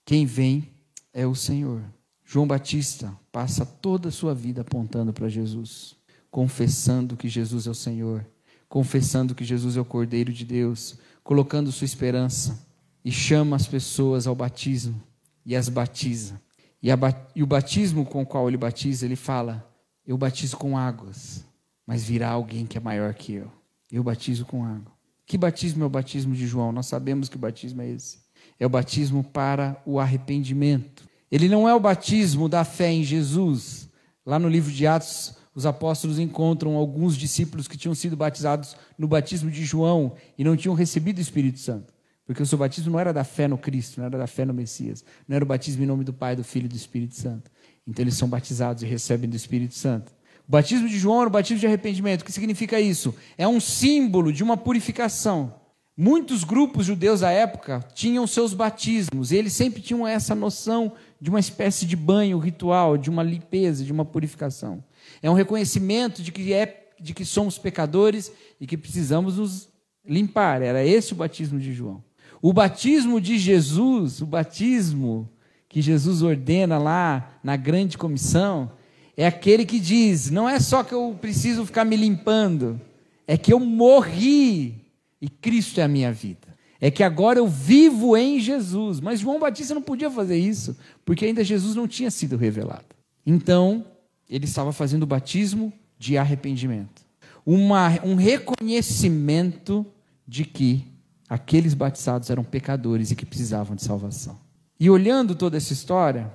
Quem 0.02 0.24
vem 0.24 0.66
é 1.12 1.26
o 1.26 1.34
Senhor. 1.34 1.82
João 2.24 2.46
Batista 2.46 3.14
passa 3.30 3.66
toda 3.66 4.08
a 4.08 4.10
sua 4.10 4.34
vida 4.34 4.62
apontando 4.62 5.12
para 5.12 5.28
Jesus, 5.28 5.94
confessando 6.30 7.18
que 7.18 7.28
Jesus 7.28 7.66
é 7.66 7.70
o 7.70 7.74
Senhor, 7.74 8.26
confessando 8.66 9.34
que 9.34 9.44
Jesus 9.44 9.76
é 9.76 9.80
o 9.82 9.84
Cordeiro 9.84 10.32
de 10.32 10.42
Deus, 10.42 10.96
colocando 11.22 11.70
sua 11.70 11.84
esperança 11.84 12.66
e 13.04 13.12
chama 13.12 13.54
as 13.54 13.66
pessoas 13.66 14.26
ao 14.26 14.34
batismo 14.34 14.98
e 15.44 15.54
as 15.54 15.68
batiza. 15.68 16.40
E, 16.82 16.90
a, 16.90 16.96
e 17.36 17.42
o 17.42 17.46
batismo 17.46 18.06
com 18.06 18.22
o 18.22 18.26
qual 18.26 18.48
ele 18.48 18.56
batiza, 18.56 19.04
ele 19.04 19.16
fala: 19.16 19.70
Eu 20.06 20.16
batizo 20.16 20.56
com 20.56 20.78
águas, 20.78 21.44
mas 21.86 22.02
virá 22.02 22.30
alguém 22.30 22.64
que 22.64 22.78
é 22.78 22.80
maior 22.80 23.12
que 23.12 23.34
eu. 23.34 23.52
Eu 23.92 24.02
batizo 24.02 24.46
com 24.46 24.64
água. 24.64 24.98
Que 25.30 25.38
batismo 25.38 25.84
é 25.84 25.86
o 25.86 25.88
batismo 25.88 26.34
de 26.34 26.44
João? 26.44 26.72
Nós 26.72 26.86
sabemos 26.86 27.28
que 27.28 27.38
batismo 27.38 27.80
é 27.82 27.88
esse. 27.88 28.18
É 28.58 28.66
o 28.66 28.68
batismo 28.68 29.22
para 29.22 29.80
o 29.86 30.00
arrependimento. 30.00 31.04
Ele 31.30 31.48
não 31.48 31.68
é 31.68 31.72
o 31.72 31.78
batismo 31.78 32.48
da 32.48 32.64
fé 32.64 32.90
em 32.90 33.04
Jesus. 33.04 33.88
Lá 34.26 34.40
no 34.40 34.48
livro 34.48 34.72
de 34.72 34.88
Atos, 34.88 35.36
os 35.54 35.64
apóstolos 35.64 36.18
encontram 36.18 36.74
alguns 36.74 37.16
discípulos 37.16 37.68
que 37.68 37.78
tinham 37.78 37.94
sido 37.94 38.16
batizados 38.16 38.74
no 38.98 39.06
batismo 39.06 39.52
de 39.52 39.64
João 39.64 40.16
e 40.36 40.42
não 40.42 40.56
tinham 40.56 40.74
recebido 40.74 41.18
o 41.18 41.20
Espírito 41.20 41.60
Santo. 41.60 41.94
Porque 42.26 42.42
o 42.42 42.46
seu 42.46 42.58
batismo 42.58 42.90
não 42.90 42.98
era 42.98 43.12
da 43.12 43.22
fé 43.22 43.46
no 43.46 43.56
Cristo, 43.56 44.00
não 44.00 44.06
era 44.06 44.18
da 44.18 44.26
fé 44.26 44.44
no 44.44 44.52
Messias. 44.52 45.04
Não 45.28 45.36
era 45.36 45.44
o 45.44 45.46
batismo 45.46 45.84
em 45.84 45.86
nome 45.86 46.02
do 46.02 46.12
Pai, 46.12 46.34
do 46.34 46.42
Filho 46.42 46.64
e 46.64 46.70
do 46.70 46.74
Espírito 46.74 47.14
Santo. 47.14 47.52
Então 47.86 48.02
eles 48.02 48.14
são 48.14 48.28
batizados 48.28 48.82
e 48.82 48.86
recebem 48.86 49.30
do 49.30 49.36
Espírito 49.36 49.74
Santo. 49.74 50.12
O 50.50 50.58
batismo 50.58 50.88
de 50.88 50.98
João 50.98 51.20
era 51.20 51.28
o 51.28 51.32
batismo 51.32 51.60
de 51.60 51.66
arrependimento. 51.68 52.22
O 52.22 52.24
que 52.24 52.32
significa 52.32 52.80
isso? 52.80 53.14
É 53.38 53.46
um 53.46 53.60
símbolo 53.60 54.32
de 54.32 54.42
uma 54.42 54.56
purificação. 54.56 55.54
Muitos 55.96 56.42
grupos 56.42 56.86
judeus 56.86 57.20
da 57.20 57.30
época 57.30 57.86
tinham 57.94 58.26
seus 58.26 58.52
batismos, 58.52 59.30
e 59.30 59.36
eles 59.36 59.52
sempre 59.52 59.80
tinham 59.80 60.04
essa 60.04 60.34
noção 60.34 60.92
de 61.20 61.30
uma 61.30 61.38
espécie 61.38 61.86
de 61.86 61.94
banho 61.94 62.36
ritual, 62.40 62.98
de 62.98 63.08
uma 63.08 63.22
limpeza, 63.22 63.84
de 63.84 63.92
uma 63.92 64.04
purificação. 64.04 64.82
É 65.22 65.30
um 65.30 65.34
reconhecimento 65.34 66.20
de 66.20 66.32
que, 66.32 66.52
é, 66.52 66.88
de 66.98 67.14
que 67.14 67.24
somos 67.24 67.56
pecadores 67.56 68.32
e 68.60 68.66
que 68.66 68.76
precisamos 68.76 69.36
nos 69.36 69.68
limpar. 70.04 70.62
Era 70.62 70.84
esse 70.84 71.12
o 71.12 71.16
batismo 71.16 71.60
de 71.60 71.72
João. 71.72 72.02
O 72.42 72.52
batismo 72.52 73.20
de 73.20 73.38
Jesus, 73.38 74.20
o 74.20 74.26
batismo 74.26 75.30
que 75.68 75.80
Jesus 75.80 76.22
ordena 76.22 76.76
lá 76.76 77.38
na 77.40 77.54
grande 77.54 77.96
comissão, 77.96 78.72
é 79.20 79.26
aquele 79.26 79.66
que 79.66 79.78
diz: 79.78 80.30
não 80.30 80.48
é 80.48 80.58
só 80.58 80.82
que 80.82 80.94
eu 80.94 81.14
preciso 81.20 81.66
ficar 81.66 81.84
me 81.84 81.94
limpando, 81.94 82.80
é 83.26 83.36
que 83.36 83.52
eu 83.52 83.60
morri 83.60 84.82
e 85.20 85.28
Cristo 85.28 85.78
é 85.78 85.82
a 85.82 85.88
minha 85.88 86.10
vida. 86.10 86.48
É 86.80 86.90
que 86.90 87.02
agora 87.02 87.38
eu 87.38 87.46
vivo 87.46 88.16
em 88.16 88.40
Jesus. 88.40 88.98
Mas 88.98 89.20
João 89.20 89.38
Batista 89.38 89.74
não 89.74 89.82
podia 89.82 90.10
fazer 90.10 90.38
isso, 90.38 90.74
porque 91.04 91.26
ainda 91.26 91.44
Jesus 91.44 91.74
não 91.74 91.86
tinha 91.86 92.10
sido 92.10 92.38
revelado. 92.38 92.86
Então, 93.26 93.84
ele 94.26 94.46
estava 94.46 94.72
fazendo 94.72 95.02
o 95.02 95.06
batismo 95.06 95.70
de 95.98 96.16
arrependimento. 96.16 97.04
Uma, 97.44 98.00
um 98.02 98.14
reconhecimento 98.14 99.84
de 100.26 100.46
que 100.46 100.86
aqueles 101.28 101.74
batizados 101.74 102.30
eram 102.30 102.42
pecadores 102.42 103.10
e 103.10 103.16
que 103.16 103.26
precisavam 103.26 103.76
de 103.76 103.84
salvação. 103.84 104.40
E 104.78 104.88
olhando 104.88 105.34
toda 105.34 105.58
essa 105.58 105.74
história, 105.74 106.32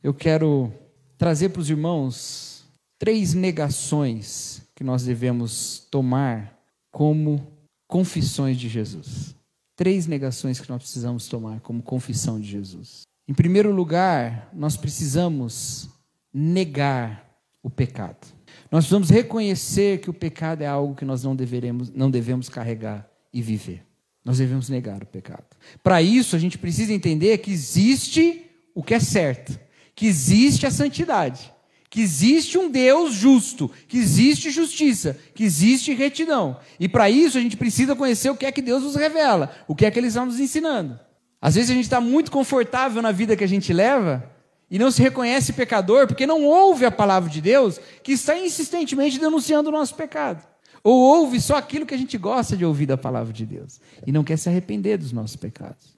eu 0.00 0.14
quero 0.14 0.72
trazer 1.18 1.48
para 1.50 1.60
os 1.60 1.68
irmãos 1.68 2.64
três 2.98 3.34
negações 3.34 4.62
que 4.74 4.84
nós 4.84 5.04
devemos 5.04 5.80
tomar 5.90 6.56
como 6.90 7.46
confissões 7.88 8.56
de 8.56 8.68
Jesus. 8.68 9.34
Três 9.76 10.06
negações 10.06 10.60
que 10.60 10.68
nós 10.70 10.82
precisamos 10.82 11.28
tomar 11.28 11.60
como 11.60 11.82
confissão 11.82 12.40
de 12.40 12.48
Jesus. 12.48 13.02
Em 13.28 13.34
primeiro 13.34 13.72
lugar, 13.72 14.48
nós 14.54 14.76
precisamos 14.76 15.90
negar 16.32 17.28
o 17.62 17.68
pecado. 17.68 18.26
Nós 18.70 18.84
precisamos 18.84 19.10
reconhecer 19.10 20.00
que 20.00 20.10
o 20.10 20.14
pecado 20.14 20.62
é 20.62 20.66
algo 20.66 20.94
que 20.94 21.04
nós 21.04 21.22
não, 21.22 21.34
deveremos, 21.34 21.90
não 21.90 22.10
devemos 22.10 22.48
carregar 22.48 23.08
e 23.32 23.42
viver. 23.42 23.84
Nós 24.24 24.38
devemos 24.38 24.68
negar 24.68 25.02
o 25.02 25.06
pecado. 25.06 25.44
Para 25.82 26.02
isso, 26.02 26.36
a 26.36 26.38
gente 26.38 26.58
precisa 26.58 26.92
entender 26.92 27.38
que 27.38 27.50
existe 27.50 28.44
o 28.74 28.82
que 28.82 28.94
é 28.94 29.00
certo, 29.00 29.58
que 29.98 30.06
existe 30.06 30.64
a 30.64 30.70
santidade 30.70 31.52
que 31.90 32.00
existe 32.02 32.58
um 32.58 32.70
Deus 32.70 33.14
justo, 33.14 33.70
que 33.88 33.96
existe 33.96 34.50
justiça, 34.50 35.18
que 35.34 35.42
existe 35.42 35.94
retidão. 35.94 36.58
E 36.78 36.86
para 36.86 37.08
isso 37.08 37.38
a 37.38 37.40
gente 37.40 37.56
precisa 37.56 37.96
conhecer 37.96 38.28
o 38.28 38.36
que 38.36 38.44
é 38.44 38.52
que 38.52 38.60
Deus 38.60 38.82
nos 38.82 38.94
revela, 38.94 39.50
o 39.66 39.74
que 39.74 39.86
é 39.86 39.90
que 39.90 39.98
Ele 39.98 40.08
está 40.08 40.24
nos 40.24 40.38
ensinando. 40.38 41.00
Às 41.40 41.54
vezes 41.54 41.70
a 41.70 41.74
gente 41.74 41.84
está 41.84 41.98
muito 42.00 42.30
confortável 42.30 43.00
na 43.00 43.10
vida 43.10 43.34
que 43.34 43.42
a 43.42 43.48
gente 43.48 43.72
leva 43.72 44.30
e 44.70 44.78
não 44.78 44.90
se 44.90 45.00
reconhece 45.00 45.54
pecador 45.54 46.06
porque 46.06 46.26
não 46.26 46.44
ouve 46.44 46.84
a 46.84 46.90
palavra 46.90 47.30
de 47.30 47.40
Deus 47.40 47.80
que 48.02 48.12
está 48.12 48.38
insistentemente 48.38 49.18
denunciando 49.18 49.70
o 49.70 49.72
nosso 49.72 49.94
pecado. 49.94 50.46
Ou 50.84 50.94
ouve 50.94 51.40
só 51.40 51.56
aquilo 51.56 51.86
que 51.86 51.94
a 51.94 51.98
gente 51.98 52.18
gosta 52.18 52.54
de 52.54 52.66
ouvir 52.66 52.84
da 52.84 52.98
palavra 52.98 53.32
de 53.32 53.46
Deus 53.46 53.80
e 54.06 54.12
não 54.12 54.22
quer 54.22 54.36
se 54.36 54.48
arrepender 54.50 54.98
dos 54.98 55.10
nossos 55.10 55.36
pecados. 55.36 55.97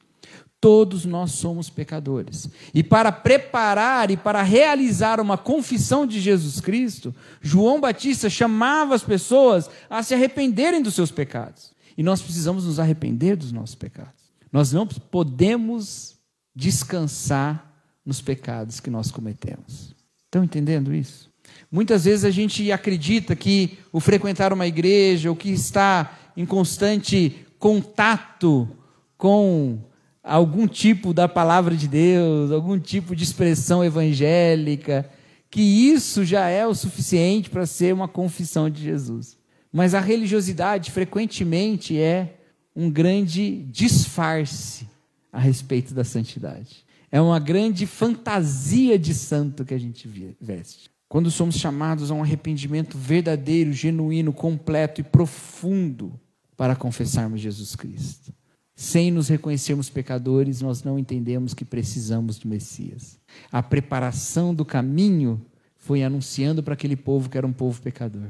Todos 0.61 1.07
nós 1.07 1.33
somos 1.33 1.71
pecadores. 1.71 2.51
E 2.75 2.83
para 2.83 3.11
preparar 3.11 4.11
e 4.11 4.17
para 4.17 4.43
realizar 4.43 5.19
uma 5.19 5.39
confissão 5.39 6.07
de 6.07 6.21
Jesus 6.21 6.61
Cristo, 6.61 7.15
João 7.41 7.81
Batista 7.81 8.29
chamava 8.29 8.95
as 8.95 9.03
pessoas 9.03 9.71
a 9.89 10.03
se 10.03 10.13
arrependerem 10.13 10.83
dos 10.83 10.95
seus 10.95 11.11
pecados. 11.11 11.73
E 11.97 12.03
nós 12.03 12.21
precisamos 12.21 12.67
nos 12.67 12.79
arrepender 12.79 13.37
dos 13.37 13.53
nossos 13.53 13.75
pecados. 13.75 14.31
Nós 14.53 14.73
não 14.73 14.87
podemos 14.87 16.17
descansar 16.55 17.73
nos 18.05 18.21
pecados 18.21 18.81
que 18.81 18.91
nós 18.91 19.11
cometemos. 19.11 19.95
Estão 20.25 20.45
entendendo 20.45 20.95
isso? 20.95 21.31
Muitas 21.73 22.05
vezes 22.05 22.25
a 22.25 22.31
gente 22.31 22.71
acredita 22.71 23.35
que 23.35 23.79
o 23.93 23.99
frequentar 23.99 24.53
uma 24.53 24.67
igreja, 24.67 25.31
o 25.31 25.37
que 25.37 25.51
está 25.51 26.19
em 26.37 26.45
constante 26.45 27.47
contato 27.59 28.69
com 29.17 29.90
algum 30.23 30.67
tipo 30.67 31.13
da 31.13 31.29
palavra 31.29 31.75
de 31.75 31.89
Deus, 31.89 32.51
algum 32.51 32.79
tipo 32.79 33.17
de 33.17 33.25
expressão 33.25 33.85
evangélica, 33.85 35.09
que 35.51 35.61
isso 35.61 36.25
já 36.25 36.49
é 36.49 36.67
o 36.67 36.75
suficiente 36.75 37.51
para 37.51 37.67
ser 37.67 37.93
uma 37.93 38.07
confissão 38.07 38.71
de 38.71 38.83
Jesus. 38.83 39.37
Mas 39.73 39.95
a 39.95 40.01
religiosidade 40.01 40.91
frequentemente 40.91 41.99
é 41.99 42.37
um 42.75 42.91
grande 42.91 43.65
disfarce 43.71 44.89
a 45.33 45.39
respeito 45.39 45.95
da 45.95 46.05
santidade. 46.05 46.85
É 47.11 47.21
uma 47.21 47.39
grande 47.39 47.87
fantasia 47.87 48.99
de 48.99 49.15
santo 49.15 49.65
que 49.65 49.75
a 49.75 49.79
gente 49.79 50.09
veste. 50.41 50.91
Quando 51.09 51.31
somos 51.31 51.57
chamados 51.57 52.11
a 52.11 52.15
um 52.15 52.23
arrependimento 52.23 52.97
verdadeiro, 52.97 53.73
genuíno, 53.73 54.33
completo 54.33 55.01
e 55.01 55.05
profundo 55.05 56.19
para 56.57 56.77
confessarmos 56.77 57.41
Jesus 57.41 57.75
Cristo. 57.75 58.33
Sem 58.81 59.11
nos 59.11 59.29
reconhecermos 59.29 59.91
pecadores, 59.91 60.63
nós 60.63 60.83
não 60.83 60.99
entendemos 60.99 61.53
que 61.53 61.67
precisamos 61.67 62.39
do 62.39 62.49
Messias. 62.49 63.19
A 63.53 63.63
preparação 63.63 64.55
do 64.55 64.65
caminho 64.65 65.39
foi 65.77 66.03
anunciando 66.03 66.63
para 66.63 66.73
aquele 66.73 66.97
povo 66.97 67.29
que 67.29 67.37
era 67.37 67.47
um 67.47 67.53
povo 67.53 67.79
pecador. 67.83 68.29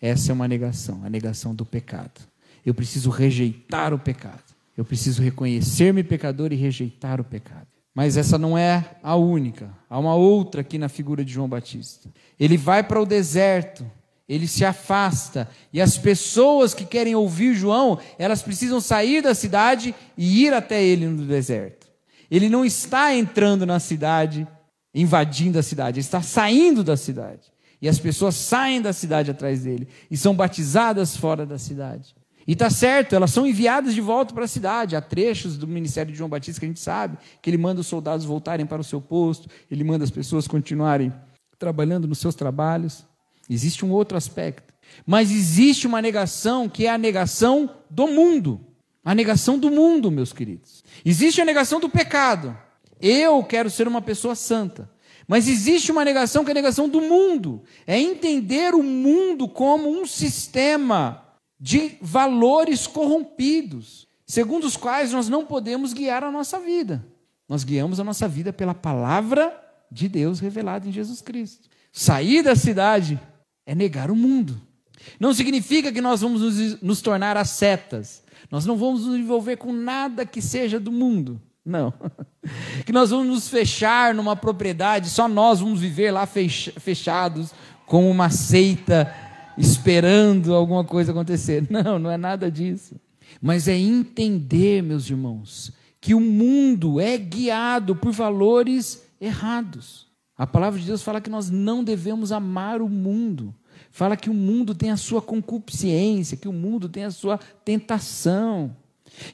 Essa 0.00 0.32
é 0.32 0.34
uma 0.34 0.48
negação, 0.48 1.04
a 1.04 1.08
negação 1.08 1.54
do 1.54 1.64
pecado. 1.64 2.20
Eu 2.66 2.74
preciso 2.74 3.10
rejeitar 3.10 3.94
o 3.94 3.98
pecado. 3.98 4.42
Eu 4.76 4.84
preciso 4.84 5.22
reconhecer-me 5.22 6.02
pecador 6.02 6.52
e 6.52 6.56
rejeitar 6.56 7.20
o 7.20 7.24
pecado. 7.24 7.68
Mas 7.94 8.16
essa 8.16 8.36
não 8.36 8.58
é 8.58 8.96
a 9.04 9.14
única. 9.14 9.70
Há 9.88 10.00
uma 10.00 10.16
outra 10.16 10.62
aqui 10.62 10.78
na 10.78 10.88
figura 10.88 11.24
de 11.24 11.32
João 11.32 11.48
Batista. 11.48 12.10
Ele 12.40 12.56
vai 12.56 12.82
para 12.82 13.00
o 13.00 13.06
deserto 13.06 13.88
ele 14.32 14.48
se 14.48 14.64
afasta. 14.64 15.46
E 15.70 15.78
as 15.78 15.98
pessoas 15.98 16.72
que 16.72 16.86
querem 16.86 17.14
ouvir 17.14 17.54
João, 17.54 17.98
elas 18.18 18.40
precisam 18.40 18.80
sair 18.80 19.20
da 19.20 19.34
cidade 19.34 19.94
e 20.16 20.46
ir 20.46 20.54
até 20.54 20.82
ele 20.82 21.06
no 21.06 21.26
deserto. 21.26 21.86
Ele 22.30 22.48
não 22.48 22.64
está 22.64 23.14
entrando 23.14 23.66
na 23.66 23.78
cidade, 23.78 24.48
invadindo 24.94 25.58
a 25.58 25.62
cidade, 25.62 25.98
ele 25.98 26.06
está 26.06 26.22
saindo 26.22 26.82
da 26.82 26.96
cidade. 26.96 27.52
E 27.80 27.86
as 27.86 27.98
pessoas 27.98 28.34
saem 28.34 28.80
da 28.80 28.94
cidade 28.94 29.30
atrás 29.30 29.64
dele 29.64 29.86
e 30.10 30.16
são 30.16 30.34
batizadas 30.34 31.14
fora 31.14 31.44
da 31.44 31.58
cidade. 31.58 32.14
E 32.46 32.52
está 32.52 32.70
certo, 32.70 33.14
elas 33.14 33.32
são 33.32 33.46
enviadas 33.46 33.94
de 33.94 34.00
volta 34.00 34.32
para 34.32 34.46
a 34.46 34.48
cidade. 34.48 34.96
Há 34.96 35.02
trechos 35.02 35.58
do 35.58 35.68
ministério 35.68 36.10
de 36.10 36.16
João 36.16 36.30
Batista 36.30 36.58
que 36.58 36.64
a 36.64 36.68
gente 36.68 36.80
sabe 36.80 37.18
que 37.42 37.50
ele 37.50 37.58
manda 37.58 37.82
os 37.82 37.86
soldados 37.86 38.24
voltarem 38.24 38.64
para 38.64 38.80
o 38.80 38.84
seu 38.84 39.00
posto, 39.00 39.46
ele 39.70 39.84
manda 39.84 40.04
as 40.04 40.10
pessoas 40.10 40.48
continuarem 40.48 41.12
trabalhando 41.58 42.08
nos 42.08 42.18
seus 42.18 42.34
trabalhos. 42.34 43.04
Existe 43.48 43.84
um 43.84 43.90
outro 43.90 44.16
aspecto. 44.16 44.72
Mas 45.06 45.30
existe 45.30 45.86
uma 45.86 46.02
negação 46.02 46.68
que 46.68 46.86
é 46.86 46.90
a 46.90 46.98
negação 46.98 47.70
do 47.90 48.06
mundo. 48.06 48.60
A 49.04 49.14
negação 49.14 49.58
do 49.58 49.70
mundo, 49.70 50.10
meus 50.10 50.32
queridos. 50.32 50.84
Existe 51.04 51.40
a 51.40 51.44
negação 51.44 51.80
do 51.80 51.88
pecado. 51.88 52.56
Eu 53.00 53.42
quero 53.42 53.68
ser 53.68 53.88
uma 53.88 54.00
pessoa 54.00 54.34
santa. 54.34 54.90
Mas 55.26 55.48
existe 55.48 55.90
uma 55.90 56.04
negação 56.04 56.44
que 56.44 56.50
é 56.50 56.52
a 56.52 56.54
negação 56.54 56.88
do 56.88 57.00
mundo. 57.00 57.62
É 57.86 57.98
entender 57.98 58.74
o 58.74 58.82
mundo 58.82 59.48
como 59.48 59.88
um 59.88 60.06
sistema 60.06 61.24
de 61.58 61.96
valores 62.00 62.86
corrompidos, 62.88 64.08
segundo 64.26 64.64
os 64.64 64.76
quais 64.76 65.12
nós 65.12 65.28
não 65.28 65.46
podemos 65.46 65.92
guiar 65.92 66.24
a 66.24 66.30
nossa 66.30 66.58
vida. 66.58 67.06
Nós 67.48 67.62
guiamos 67.62 68.00
a 68.00 68.04
nossa 68.04 68.26
vida 68.26 68.52
pela 68.52 68.74
palavra 68.74 69.56
de 69.90 70.08
Deus 70.08 70.40
revelada 70.40 70.88
em 70.88 70.92
Jesus 70.92 71.20
Cristo. 71.20 71.68
Sair 71.92 72.42
da 72.42 72.56
cidade 72.56 73.20
é 73.66 73.74
negar 73.74 74.10
o 74.10 74.16
mundo. 74.16 74.60
Não 75.18 75.32
significa 75.34 75.92
que 75.92 76.00
nós 76.00 76.20
vamos 76.20 76.40
nos, 76.40 76.82
nos 76.82 77.02
tornar 77.02 77.36
ascetas. 77.36 78.22
Nós 78.50 78.66
não 78.66 78.76
vamos 78.76 79.06
nos 79.06 79.16
envolver 79.16 79.56
com 79.56 79.72
nada 79.72 80.26
que 80.26 80.40
seja 80.40 80.78
do 80.78 80.92
mundo. 80.92 81.40
Não. 81.64 81.92
Que 82.84 82.90
nós 82.90 83.10
vamos 83.10 83.28
nos 83.28 83.48
fechar 83.48 84.12
numa 84.12 84.34
propriedade, 84.34 85.08
só 85.08 85.28
nós 85.28 85.60
vamos 85.60 85.80
viver 85.80 86.10
lá 86.10 86.26
fechados, 86.26 87.54
como 87.86 88.10
uma 88.10 88.30
seita, 88.30 89.14
esperando 89.56 90.56
alguma 90.56 90.82
coisa 90.82 91.12
acontecer. 91.12 91.64
Não, 91.70 92.00
não 92.00 92.10
é 92.10 92.16
nada 92.16 92.50
disso. 92.50 92.96
Mas 93.40 93.68
é 93.68 93.78
entender, 93.78 94.82
meus 94.82 95.08
irmãos, 95.08 95.72
que 96.00 96.14
o 96.14 96.20
mundo 96.20 97.00
é 97.00 97.16
guiado 97.16 97.94
por 97.94 98.10
valores 98.10 99.04
errados. 99.20 100.08
A 100.36 100.46
palavra 100.46 100.80
de 100.80 100.86
Deus 100.86 101.02
fala 101.02 101.20
que 101.20 101.30
nós 101.30 101.50
não 101.50 101.84
devemos 101.84 102.32
amar 102.32 102.80
o 102.80 102.88
mundo. 102.88 103.54
Fala 103.90 104.16
que 104.16 104.30
o 104.30 104.34
mundo 104.34 104.74
tem 104.74 104.90
a 104.90 104.96
sua 104.96 105.20
concupiscência, 105.20 106.36
que 106.36 106.48
o 106.48 106.52
mundo 106.52 106.88
tem 106.88 107.04
a 107.04 107.10
sua 107.10 107.38
tentação. 107.64 108.74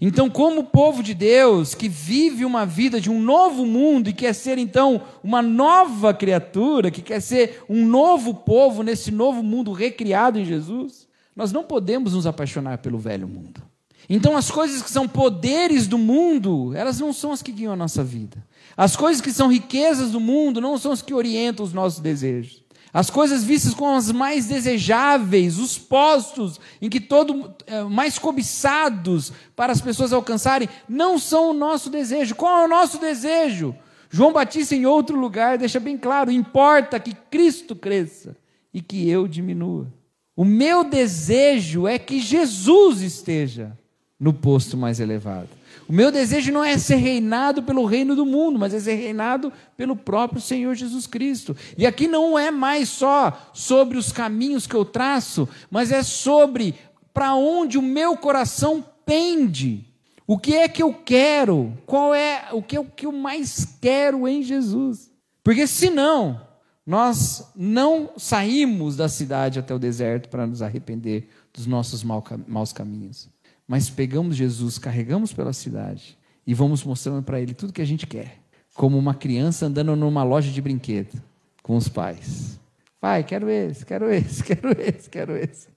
Então, 0.01 0.29
como 0.29 0.65
povo 0.65 1.03
de 1.03 1.15
Deus 1.15 1.75
que 1.75 1.89
vive 1.89 2.45
uma 2.45 2.67
vida 2.67 3.01
de 3.01 3.11
um 3.11 3.21
novo 3.21 3.65
mundo 3.65 4.09
e 4.11 4.13
quer 4.13 4.35
ser 4.35 4.59
então 4.59 5.03
uma 5.23 5.41
nova 5.41 6.13
criatura, 6.13 6.91
que 6.91 7.01
quer 7.01 7.21
ser 7.21 7.63
um 7.69 7.87
novo 7.87 8.35
povo 8.35 8.83
nesse 8.83 9.11
novo 9.11 9.43
mundo 9.43 9.73
recriado 9.73 10.39
em 10.39 10.45
Jesus, 10.45 11.07
nós 11.35 11.53
não 11.53 11.63
podemos 11.63 12.15
nos 12.15 12.27
apaixonar 12.27 12.79
pelo 12.79 12.99
velho 12.99 13.29
mundo. 13.29 13.63
Então, 14.09 14.37
as 14.37 14.51
coisas 14.51 14.81
que 14.81 14.91
são 14.91 15.07
poderes 15.07 15.87
do 15.87 15.99
mundo, 15.99 16.73
elas 16.75 16.99
não 16.99 17.13
são 17.13 17.31
as 17.31 17.43
que 17.43 17.53
guiam 17.53 17.75
a 17.75 17.77
nossa 17.77 18.03
vida. 18.03 18.43
As 18.75 18.97
coisas 18.97 19.21
que 19.21 19.33
são 19.33 19.49
riquezas 19.49 20.11
do 20.11 20.21
mundo 20.21 20.61
não 20.61 20.79
são 20.79 20.93
as 20.93 21.03
que 21.03 21.13
orientam 21.13 21.65
os 21.65 21.75
nossos 21.75 22.01
desejos. 22.01 22.65
As 22.93 23.11
coisas 23.11 23.45
vistas 23.45 23.75
como 23.75 23.95
as 23.95 24.11
mais 24.11 24.47
desejáveis, 24.47 25.59
os 25.59 25.77
postos 25.77 26.59
em 26.81 26.89
que 26.89 27.01
todo 27.01 27.55
é, 27.67 27.83
mais 27.83 28.19
cobiçados 28.19 29.31
para 29.55 29.73
as 29.73 29.81
pessoas 29.81 30.13
alcançarem, 30.13 30.69
não 30.89 31.19
são 31.19 31.51
o 31.51 31.55
nosso 31.55 31.91
desejo. 31.91 32.35
Qual 32.35 32.63
é 32.63 32.65
o 32.65 32.69
nosso 32.69 32.99
desejo? 32.99 33.77
João 34.09 34.33
Batista, 34.33 34.75
em 34.75 34.87
outro 34.87 35.21
lugar, 35.21 35.59
deixa 35.59 35.79
bem 35.79 35.99
claro: 35.99 36.31
importa 36.31 36.99
que 36.99 37.15
Cristo 37.15 37.77
cresça 37.77 38.35
e 38.73 38.81
que 38.81 39.09
eu 39.09 39.29
diminua. 39.29 39.93
O 40.35 40.45
meu 40.45 40.83
desejo 40.83 41.87
é 41.87 41.99
que 41.99 42.21
Jesus 42.21 43.03
esteja 43.03 43.77
no 44.19 44.33
posto 44.33 44.77
mais 44.77 44.99
elevado. 44.99 45.49
O 45.89 45.93
meu 45.93 46.11
desejo 46.11 46.53
não 46.53 46.65
é 46.65 46.77
ser 46.77 46.97
reinado 46.97 47.63
pelo 47.63 47.85
reino 47.85 48.17
do 48.17 48.27
mundo, 48.27 48.59
mas 48.59 48.75
é 48.75 48.81
ser 48.81 48.95
reinado 48.95 49.53
pelo 49.77 49.95
próprio 49.95 50.41
Senhor 50.41 50.75
Jesus 50.75 51.07
Cristo. 51.07 51.57
E 51.77 51.87
aqui 51.87 52.09
não 52.09 52.39
é 52.39 52.51
mais 52.51 52.89
só 52.89 53.51
sobre 53.55 53.97
os 53.97 54.13
caminhos 54.13 54.67
que 54.67 54.75
eu 54.75 54.85
traço, 54.85 55.49
mas 55.71 55.93
é 55.93 56.03
sobre 56.03 56.75
para 57.15 57.35
onde 57.35 57.79
o 57.79 57.83
meu 57.83 58.17
coração 58.17 58.85
pende. 59.07 59.87
O 60.27 60.39
que 60.39 60.55
é 60.55 60.69
que 60.69 60.83
eu 60.83 60.93
quero? 60.93 61.73
Qual 61.87 62.15
é 62.15 62.49
o 62.53 62.63
que, 62.63 62.77
é 62.77 62.81
o 62.81 62.85
que 62.85 63.07
eu 63.07 63.13
mais 63.13 63.65
quero 63.81 64.29
em 64.29 64.43
Jesus? 64.43 65.11
Porque 65.43 65.67
senão, 65.67 66.39
nós 66.85 67.51
não 67.57 68.11
saímos 68.19 68.97
da 68.97 69.09
cidade 69.09 69.59
até 69.59 69.75
o 69.75 69.79
deserto 69.79 70.29
para 70.29 70.47
nos 70.47 70.61
arrepender 70.61 71.31
dos 71.55 71.67
nossos 71.67 72.05
maus 72.05 72.73
caminhos 72.75 73.31
mas 73.69 73.91
pegamos 73.91 74.35
Jesus, 74.35 74.79
carregamos 74.79 75.35
pela 75.35 75.53
cidade 75.53 76.17
e 76.47 76.55
vamos 76.55 76.83
mostrando 76.83 77.23
para 77.23 77.39
ele 77.39 77.53
tudo 77.53 77.75
que 77.75 77.83
a 77.83 77.87
gente 77.87 78.07
quer, 78.07 78.39
como 78.75 78.97
uma 78.97 79.15
criança 79.15 79.67
andando 79.67 79.95
numa 79.95 80.25
loja 80.25 80.51
de 80.51 80.63
brinquedo 80.63 81.23
com 81.63 81.77
os 81.77 81.87
pais. 81.87 82.59
Pai, 82.99 83.23
quero 83.23 83.51
esse, 83.51 83.85
quero 83.85 84.11
esse, 84.11 84.43
quero 84.43 84.81
esse, 84.81 85.11
quero 85.11 85.37
esse. 85.37 85.69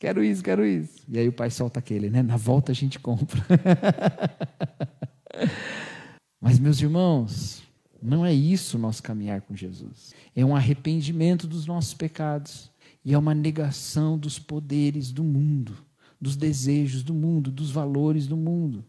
Quero 0.00 0.24
isso, 0.24 0.42
quero 0.42 0.64
isso. 0.64 1.04
E 1.08 1.18
aí 1.18 1.28
o 1.28 1.32
pai 1.32 1.50
solta 1.50 1.80
aquele, 1.80 2.08
né? 2.08 2.22
Na 2.22 2.36
volta 2.36 2.72
a 2.72 2.74
gente 2.74 3.00
compra. 3.00 3.44
Mas, 6.40 6.58
meus 6.58 6.80
irmãos, 6.80 7.62
não 8.00 8.24
é 8.24 8.32
isso 8.32 8.78
nosso 8.78 9.02
caminhar 9.02 9.42
com 9.42 9.56
Jesus. 9.56 10.14
É 10.36 10.44
um 10.44 10.54
arrependimento 10.54 11.48
dos 11.48 11.66
nossos 11.66 11.94
pecados 11.94 12.70
e 13.04 13.12
é 13.12 13.18
uma 13.18 13.34
negação 13.34 14.16
dos 14.16 14.38
poderes 14.38 15.10
do 15.10 15.24
mundo 15.24 15.87
dos 16.20 16.36
desejos 16.36 17.02
do 17.02 17.14
mundo, 17.14 17.50
dos 17.50 17.70
valores 17.70 18.26
do 18.26 18.36
mundo. 18.36 18.84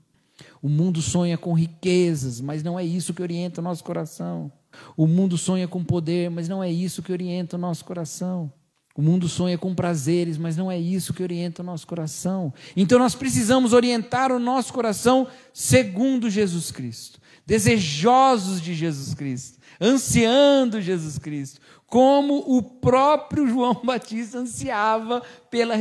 O 0.61 0.69
mundo 0.69 1.01
sonha 1.01 1.37
com 1.37 1.53
riquezas, 1.53 2.41
mas 2.41 2.63
não 2.63 2.79
é 2.79 2.83
isso 2.83 3.13
que 3.13 3.21
orienta 3.21 3.61
o 3.61 3.63
nosso 3.63 3.83
coração. 3.83 4.51
O 4.95 5.07
mundo 5.07 5.37
sonha 5.37 5.67
com 5.67 5.83
poder, 5.83 6.29
mas 6.29 6.47
não 6.47 6.63
é 6.63 6.71
isso 6.71 7.01
que 7.01 7.11
orienta 7.11 7.55
o 7.57 7.59
nosso 7.59 7.83
coração. 7.83 8.51
O 8.95 9.01
mundo 9.01 9.29
sonha 9.29 9.57
com 9.57 9.73
prazeres, 9.73 10.37
mas 10.37 10.57
não 10.57 10.69
é 10.69 10.77
isso 10.77 11.13
que 11.13 11.23
orienta 11.23 11.61
o 11.61 11.65
nosso 11.65 11.87
coração. 11.87 12.53
Então 12.75 12.99
nós 12.99 13.15
precisamos 13.15 13.71
orientar 13.71 14.31
o 14.31 14.39
nosso 14.39 14.73
coração 14.73 15.27
segundo 15.53 16.29
Jesus 16.29 16.71
Cristo, 16.71 17.19
desejosos 17.45 18.61
de 18.61 18.73
Jesus 18.73 19.13
Cristo, 19.13 19.57
ansiando 19.79 20.81
Jesus 20.81 21.17
Cristo, 21.17 21.61
como 21.89 22.43
o 22.45 22.61
próprio 22.61 23.47
João 23.47 23.73
Batista 23.83 24.39
ansiava 24.39 25.21
pela 25.49 25.75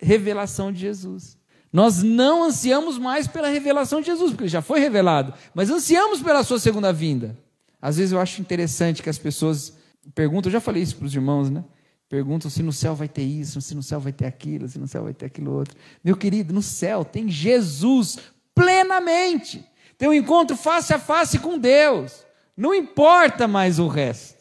revelação 0.00 0.72
de 0.72 0.80
Jesus. 0.80 1.36
Nós 1.72 2.02
não 2.02 2.44
ansiamos 2.44 2.98
mais 2.98 3.26
pela 3.26 3.48
revelação 3.48 4.00
de 4.00 4.06
Jesus, 4.06 4.30
porque 4.30 4.44
ele 4.44 4.50
já 4.50 4.60
foi 4.60 4.80
revelado, 4.80 5.32
mas 5.54 5.70
ansiamos 5.70 6.20
pela 6.20 6.42
sua 6.42 6.58
segunda 6.58 6.92
vinda. 6.92 7.38
Às 7.80 7.96
vezes 7.96 8.12
eu 8.12 8.20
acho 8.20 8.40
interessante 8.40 9.02
que 9.02 9.08
as 9.08 9.18
pessoas 9.18 9.76
perguntam, 10.14 10.48
eu 10.48 10.52
já 10.52 10.60
falei 10.60 10.82
isso 10.82 10.96
para 10.96 11.06
os 11.06 11.14
irmãos, 11.14 11.50
né? 11.50 11.64
Perguntam 12.08 12.50
se 12.50 12.62
no 12.62 12.72
céu 12.72 12.94
vai 12.94 13.08
ter 13.08 13.22
isso, 13.22 13.58
se 13.62 13.74
no 13.74 13.82
céu 13.82 13.98
vai 13.98 14.12
ter 14.12 14.26
aquilo, 14.26 14.68
se 14.68 14.78
no 14.78 14.86
céu 14.86 15.04
vai 15.04 15.14
ter 15.14 15.26
aquilo 15.26 15.50
outro. 15.50 15.74
Meu 16.04 16.14
querido, 16.14 16.52
no 16.52 16.60
céu 16.60 17.06
tem 17.06 17.30
Jesus 17.30 18.18
plenamente. 18.54 19.64
Tem 19.96 20.08
um 20.08 20.12
encontro 20.12 20.54
face 20.56 20.92
a 20.92 20.98
face 20.98 21.38
com 21.38 21.58
Deus. 21.58 22.26
Não 22.54 22.74
importa 22.74 23.48
mais 23.48 23.78
o 23.78 23.88
resto. 23.88 24.31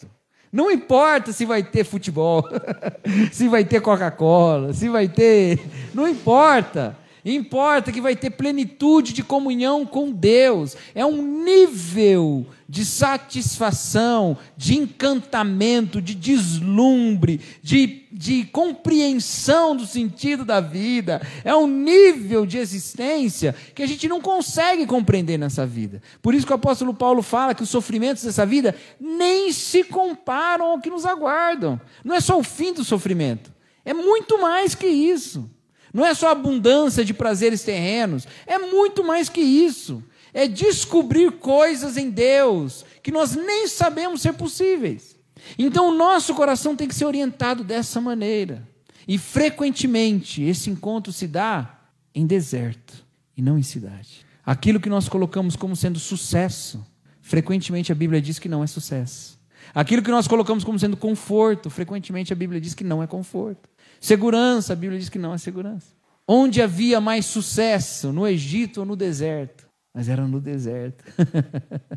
Não 0.51 0.69
importa 0.69 1.31
se 1.31 1.45
vai 1.45 1.63
ter 1.63 1.85
futebol, 1.85 2.43
se 3.31 3.47
vai 3.47 3.63
ter 3.63 3.79
Coca-Cola, 3.79 4.73
se 4.73 4.89
vai 4.89 5.07
ter. 5.07 5.59
Não 5.93 6.07
importa. 6.07 6.97
Importa 7.23 7.91
que 7.91 8.01
vai 8.01 8.15
ter 8.15 8.31
plenitude 8.31 9.13
de 9.13 9.23
comunhão 9.23 9.85
com 9.85 10.11
Deus. 10.11 10.75
É 10.95 11.05
um 11.05 11.43
nível 11.43 12.47
de 12.67 12.83
satisfação, 12.85 14.37
de 14.57 14.77
encantamento, 14.77 16.01
de 16.01 16.15
deslumbre, 16.15 17.41
de, 17.61 18.03
de 18.11 18.45
compreensão 18.45 19.75
do 19.75 19.85
sentido 19.85 20.43
da 20.43 20.59
vida. 20.59 21.21
É 21.43 21.53
um 21.53 21.67
nível 21.67 22.45
de 22.45 22.57
existência 22.57 23.53
que 23.75 23.83
a 23.83 23.87
gente 23.87 24.07
não 24.07 24.19
consegue 24.19 24.87
compreender 24.87 25.37
nessa 25.37 25.65
vida. 25.65 26.01
Por 26.21 26.33
isso 26.33 26.45
que 26.45 26.53
o 26.53 26.55
apóstolo 26.55 26.93
Paulo 26.93 27.21
fala 27.21 27.53
que 27.53 27.63
os 27.63 27.69
sofrimentos 27.69 28.23
dessa 28.23 28.45
vida 28.45 28.73
nem 28.99 29.51
se 29.51 29.83
comparam 29.83 30.65
ao 30.65 30.79
que 30.79 30.89
nos 30.89 31.05
aguardam. 31.05 31.79
Não 32.03 32.15
é 32.15 32.21
só 32.21 32.39
o 32.39 32.43
fim 32.43 32.73
do 32.73 32.83
sofrimento, 32.83 33.53
é 33.85 33.93
muito 33.93 34.41
mais 34.41 34.73
que 34.73 34.87
isso. 34.87 35.49
Não 35.93 36.05
é 36.05 36.13
só 36.13 36.29
abundância 36.29 37.03
de 37.03 37.13
prazeres 37.13 37.63
terrenos, 37.63 38.27
é 38.45 38.57
muito 38.57 39.03
mais 39.03 39.29
que 39.29 39.41
isso. 39.41 40.03
É 40.33 40.47
descobrir 40.47 41.31
coisas 41.33 41.97
em 41.97 42.09
Deus 42.09 42.85
que 43.03 43.11
nós 43.11 43.35
nem 43.35 43.67
sabemos 43.67 44.21
ser 44.21 44.33
possíveis. 44.33 45.17
Então 45.57 45.89
o 45.89 45.97
nosso 45.97 46.33
coração 46.33 46.75
tem 46.75 46.87
que 46.87 46.95
ser 46.95 47.05
orientado 47.05 47.63
dessa 47.63 47.99
maneira. 47.99 48.67
E 49.07 49.17
frequentemente 49.17 50.41
esse 50.41 50.69
encontro 50.69 51.11
se 51.11 51.27
dá 51.27 51.79
em 52.13 52.25
deserto 52.25 53.05
e 53.35 53.41
não 53.41 53.57
em 53.57 53.63
cidade. 53.63 54.25
Aquilo 54.45 54.79
que 54.79 54.89
nós 54.89 55.09
colocamos 55.09 55.55
como 55.55 55.75
sendo 55.75 55.99
sucesso, 55.99 56.85
frequentemente 57.21 57.91
a 57.91 57.95
Bíblia 57.95 58.21
diz 58.21 58.39
que 58.39 58.49
não 58.49 58.63
é 58.63 58.67
sucesso. 58.67 59.39
Aquilo 59.73 60.01
que 60.01 60.11
nós 60.11 60.27
colocamos 60.27 60.63
como 60.63 60.79
sendo 60.79 60.97
conforto, 60.97 61.69
frequentemente 61.69 62.33
a 62.33 62.35
Bíblia 62.35 62.59
diz 62.59 62.73
que 62.73 62.83
não 62.83 63.01
é 63.01 63.07
conforto. 63.07 63.69
Segurança, 64.01 64.73
a 64.73 64.75
Bíblia 64.75 64.99
diz 64.99 65.09
que 65.09 65.19
não 65.19 65.31
é 65.31 65.37
segurança. 65.37 65.93
Onde 66.27 66.59
havia 66.59 66.99
mais 66.99 67.23
sucesso, 67.27 68.11
no 68.11 68.27
Egito 68.27 68.79
ou 68.79 68.85
no 68.85 68.95
deserto? 68.95 69.67
Mas 69.93 70.09
era 70.09 70.27
no 70.27 70.41
deserto. 70.41 71.05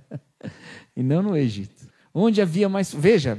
e 0.94 1.02
não 1.02 1.22
no 1.22 1.34
Egito. 1.34 1.88
Onde 2.12 2.42
havia 2.42 2.68
mais. 2.68 2.92
Veja, 2.92 3.38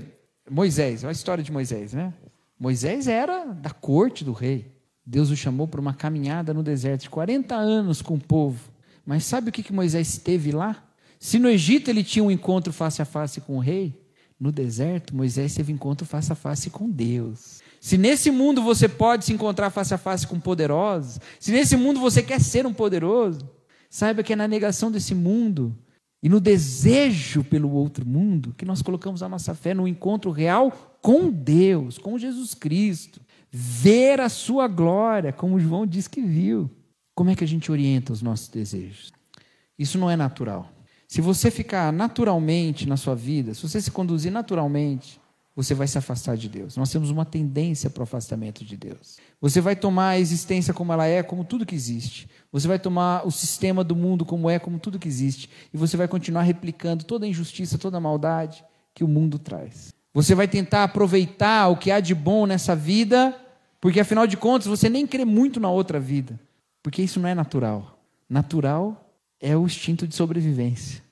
Moisés, 0.49 1.03
olha 1.03 1.11
a 1.11 1.13
história 1.13 1.43
de 1.43 1.51
Moisés, 1.51 1.93
né? 1.93 2.11
Moisés 2.59 3.07
era 3.07 3.45
da 3.45 3.69
corte 3.69 4.23
do 4.23 4.33
rei. 4.33 4.73
Deus 5.05 5.29
o 5.29 5.35
chamou 5.35 5.67
para 5.67 5.79
uma 5.79 5.93
caminhada 5.93 6.51
no 6.51 6.63
deserto 6.63 7.01
de 7.01 7.09
40 7.11 7.53
anos 7.53 8.01
com 8.01 8.15
o 8.15 8.19
povo. 8.19 8.71
Mas 9.05 9.25
sabe 9.25 9.49
o 9.49 9.51
que, 9.51 9.61
que 9.61 9.73
Moisés 9.73 10.17
teve 10.17 10.51
lá? 10.51 10.83
Se 11.19 11.37
no 11.37 11.47
Egito 11.47 11.89
ele 11.89 12.03
tinha 12.03 12.23
um 12.23 12.31
encontro 12.31 12.73
face 12.73 12.99
a 12.99 13.05
face 13.05 13.39
com 13.41 13.57
o 13.57 13.59
rei, 13.59 13.93
no 14.39 14.51
deserto 14.51 15.15
Moisés 15.15 15.55
teve 15.55 15.71
encontro 15.71 16.05
face 16.05 16.31
a 16.31 16.35
face 16.35 16.69
com 16.69 16.89
Deus. 16.89 17.61
Se 17.79 17.97
nesse 17.97 18.31
mundo 18.31 18.61
você 18.61 18.89
pode 18.89 19.25
se 19.25 19.33
encontrar 19.33 19.69
face 19.69 19.93
a 19.93 19.97
face 19.97 20.27
com 20.27 20.39
poderosos, 20.39 21.19
se 21.39 21.51
nesse 21.51 21.77
mundo 21.77 21.99
você 21.99 22.21
quer 22.21 22.41
ser 22.41 22.65
um 22.65 22.73
poderoso, 22.73 23.49
saiba 23.89 24.23
que 24.23 24.33
é 24.33 24.35
na 24.35 24.47
negação 24.47 24.91
desse 24.91 25.15
mundo 25.15 25.75
e 26.21 26.27
no 26.27 26.39
desejo 26.39 27.43
pelo 27.43 27.71
outro 27.71 28.05
mundo 28.05 28.53
que 28.57 28.65
nós 28.65 28.81
colocamos 28.81 29.21
a 29.21 29.29
nossa 29.29 29.53
fé 29.53 29.73
no 29.73 29.87
encontro 29.87 30.31
real 30.31 30.97
com 31.01 31.29
Deus, 31.29 31.97
com 31.97 32.17
Jesus 32.17 32.53
Cristo. 32.53 33.21
Ver 33.51 34.19
a 34.19 34.27
sua 34.27 34.67
glória, 34.67 35.31
como 35.31 35.59
João 35.59 35.85
diz 35.85 36.07
que 36.07 36.21
viu. 36.21 36.69
Como 37.13 37.29
é 37.29 37.35
que 37.35 37.43
a 37.43 37.47
gente 37.47 37.71
orienta 37.71 38.11
os 38.11 38.21
nossos 38.21 38.49
desejos? 38.49 39.13
Isso 39.77 39.97
não 39.97 40.09
é 40.09 40.17
natural. 40.17 40.74
Se 41.07 41.21
você 41.21 41.51
ficar 41.51 41.93
naturalmente 41.93 42.87
na 42.87 42.97
sua 42.97 43.15
vida, 43.15 43.53
se 43.53 43.61
você 43.61 43.79
se 43.79 43.91
conduzir 43.91 44.31
naturalmente, 44.31 45.19
você 45.55 45.73
vai 45.73 45.87
se 45.87 45.97
afastar 45.97 46.35
de 46.35 46.49
Deus. 46.49 46.75
Nós 46.75 46.91
temos 46.91 47.09
uma 47.09 47.23
tendência 47.23 47.89
para 47.89 48.01
o 48.01 48.03
afastamento 48.03 48.65
de 48.65 48.75
Deus. 48.75 49.17
Você 49.39 49.61
vai 49.61 49.75
tomar 49.75 50.09
a 50.09 50.19
existência 50.19 50.73
como 50.73 50.91
ela 50.91 51.05
é, 51.05 51.23
como 51.23 51.45
tudo 51.45 51.65
que 51.65 51.73
existe. 51.73 52.29
Você 52.51 52.67
vai 52.67 52.77
tomar 52.77 53.25
o 53.25 53.31
sistema 53.31 53.83
do 53.83 53.95
mundo 53.95 54.25
como 54.25 54.49
é, 54.49 54.59
como 54.59 54.79
tudo 54.79 54.99
que 54.99 55.07
existe. 55.07 55.49
E 55.73 55.77
você 55.77 55.95
vai 55.95 56.09
continuar 56.09 56.41
replicando 56.41 57.05
toda 57.05 57.25
a 57.25 57.29
injustiça, 57.29 57.77
toda 57.77 57.97
a 57.97 58.01
maldade 58.01 58.65
que 58.93 59.03
o 59.03 59.07
mundo 59.07 59.39
traz. 59.39 59.93
Você 60.13 60.35
vai 60.35 60.47
tentar 60.47 60.83
aproveitar 60.83 61.69
o 61.69 61.77
que 61.77 61.89
há 61.89 62.01
de 62.01 62.13
bom 62.13 62.45
nessa 62.45 62.75
vida, 62.75 63.33
porque 63.79 63.99
afinal 64.01 64.27
de 64.27 64.35
contas 64.35 64.67
você 64.67 64.89
nem 64.89 65.07
crê 65.07 65.23
muito 65.23 65.59
na 65.59 65.69
outra 65.69 65.99
vida. 65.99 66.37
Porque 66.83 67.01
isso 67.01 67.19
não 67.19 67.29
é 67.29 67.35
natural. 67.35 67.97
Natural 68.29 69.04
é 69.45 69.55
o 69.55 69.63
instinto 69.63 70.07
de 70.07 70.15
sobrevivência. 70.15 71.03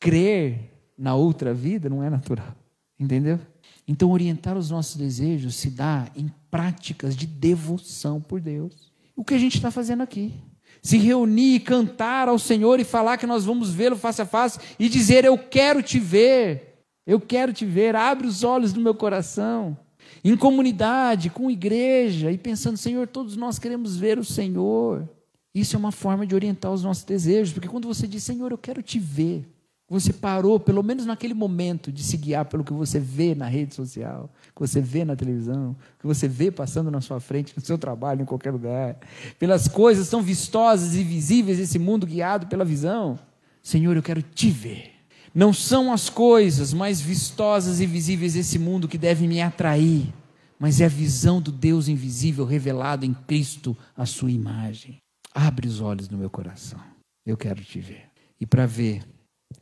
Crer 0.00 0.70
na 0.96 1.14
outra 1.14 1.52
vida 1.52 1.90
não 1.90 2.02
é 2.02 2.08
natural. 2.08 2.56
Entendeu? 2.98 3.38
Então, 3.86 4.10
orientar 4.10 4.56
os 4.56 4.70
nossos 4.70 4.96
desejos 4.96 5.56
se 5.56 5.68
dá 5.68 6.08
em 6.16 6.32
práticas 6.50 7.14
de 7.14 7.26
devoção 7.26 8.22
por 8.22 8.40
Deus. 8.40 8.90
O 9.14 9.22
que 9.22 9.34
a 9.34 9.38
gente 9.38 9.56
está 9.56 9.70
fazendo 9.70 10.02
aqui? 10.02 10.32
Se 10.80 10.96
reunir, 10.96 11.60
cantar 11.60 12.26
ao 12.26 12.38
Senhor 12.38 12.80
e 12.80 12.84
falar 12.84 13.18
que 13.18 13.26
nós 13.26 13.44
vamos 13.44 13.70
vê-lo 13.70 13.96
face 13.96 14.22
a 14.22 14.26
face 14.26 14.58
e 14.78 14.88
dizer: 14.88 15.26
Eu 15.26 15.36
quero 15.36 15.82
te 15.82 15.98
ver, 15.98 16.86
eu 17.06 17.20
quero 17.20 17.52
te 17.52 17.66
ver, 17.66 17.94
abre 17.94 18.26
os 18.26 18.42
olhos 18.42 18.72
do 18.72 18.80
meu 18.80 18.94
coração. 18.94 19.76
Em 20.24 20.36
comunidade, 20.38 21.28
com 21.28 21.50
igreja 21.50 22.32
e 22.32 22.38
pensando: 22.38 22.78
Senhor, 22.78 23.06
todos 23.06 23.36
nós 23.36 23.58
queremos 23.58 23.94
ver 23.94 24.18
o 24.18 24.24
Senhor. 24.24 25.06
Isso 25.54 25.76
é 25.76 25.78
uma 25.78 25.92
forma 25.92 26.26
de 26.26 26.34
orientar 26.34 26.72
os 26.72 26.82
nossos 26.82 27.04
desejos, 27.04 27.52
porque 27.52 27.68
quando 27.68 27.86
você 27.86 28.06
diz: 28.06 28.22
Senhor, 28.22 28.50
eu 28.50 28.58
quero 28.58 28.82
te 28.82 28.98
ver, 28.98 29.46
você 29.92 30.10
parou, 30.10 30.58
pelo 30.58 30.82
menos 30.82 31.04
naquele 31.04 31.34
momento, 31.34 31.92
de 31.92 32.02
se 32.02 32.16
guiar 32.16 32.46
pelo 32.46 32.64
que 32.64 32.72
você 32.72 32.98
vê 32.98 33.34
na 33.34 33.46
rede 33.46 33.74
social, 33.74 34.30
que 34.54 34.58
você 34.58 34.80
vê 34.80 35.04
na 35.04 35.14
televisão, 35.14 35.76
que 35.98 36.06
você 36.06 36.26
vê 36.26 36.50
passando 36.50 36.90
na 36.90 37.02
sua 37.02 37.20
frente, 37.20 37.52
no 37.54 37.62
seu 37.62 37.76
trabalho, 37.76 38.22
em 38.22 38.24
qualquer 38.24 38.52
lugar, 38.52 38.96
pelas 39.38 39.68
coisas 39.68 40.08
tão 40.08 40.22
vistosas 40.22 40.94
e 40.94 41.04
visíveis 41.04 41.58
desse 41.58 41.78
mundo 41.78 42.06
guiado 42.06 42.46
pela 42.46 42.64
visão. 42.64 43.18
Senhor, 43.62 43.94
eu 43.94 44.02
quero 44.02 44.22
te 44.22 44.50
ver. 44.50 44.92
Não 45.34 45.52
são 45.52 45.92
as 45.92 46.08
coisas 46.08 46.72
mais 46.72 46.98
vistosas 46.98 47.78
e 47.78 47.84
visíveis 47.84 48.32
desse 48.32 48.58
mundo 48.58 48.88
que 48.88 48.96
devem 48.96 49.28
me 49.28 49.42
atrair, 49.42 50.10
mas 50.58 50.80
é 50.80 50.86
a 50.86 50.88
visão 50.88 51.38
do 51.38 51.52
Deus 51.52 51.86
invisível 51.86 52.46
revelado 52.46 53.04
em 53.04 53.12
Cristo, 53.12 53.76
a 53.94 54.06
sua 54.06 54.30
imagem. 54.30 55.01
Abre 55.34 55.66
os 55.66 55.80
olhos 55.80 56.08
no 56.08 56.18
meu 56.18 56.30
coração. 56.30 56.80
Eu 57.24 57.36
quero 57.36 57.62
te 57.62 57.80
ver. 57.80 58.10
E 58.40 58.46
para 58.46 58.66
ver, 58.66 59.02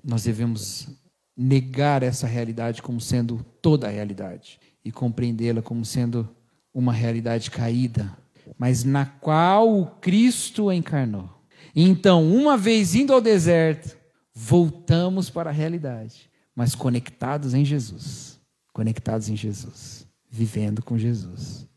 nós 0.02 0.24
devemos 0.24 0.88
negar 1.36 2.02
essa 2.02 2.26
realidade 2.26 2.82
como 2.82 3.00
sendo 3.00 3.44
toda 3.62 3.86
a 3.86 3.90
realidade 3.90 4.58
e 4.84 4.90
compreendê-la 4.90 5.62
como 5.62 5.84
sendo 5.84 6.28
uma 6.72 6.92
realidade 6.92 7.50
caída, 7.50 8.16
mas 8.58 8.84
na 8.84 9.06
qual 9.06 9.80
o 9.80 9.86
Cristo 9.86 10.72
encarnou. 10.72 11.30
Então, 11.74 12.26
uma 12.30 12.56
vez 12.56 12.94
indo 12.94 13.12
ao 13.12 13.20
deserto, 13.20 13.96
voltamos 14.34 15.30
para 15.30 15.50
a 15.50 15.52
realidade, 15.52 16.30
mas 16.54 16.74
conectados 16.74 17.54
em 17.54 17.64
Jesus, 17.64 18.40
conectados 18.72 19.28
em 19.28 19.36
Jesus, 19.36 20.06
vivendo 20.28 20.82
com 20.82 20.98
Jesus. 20.98 21.69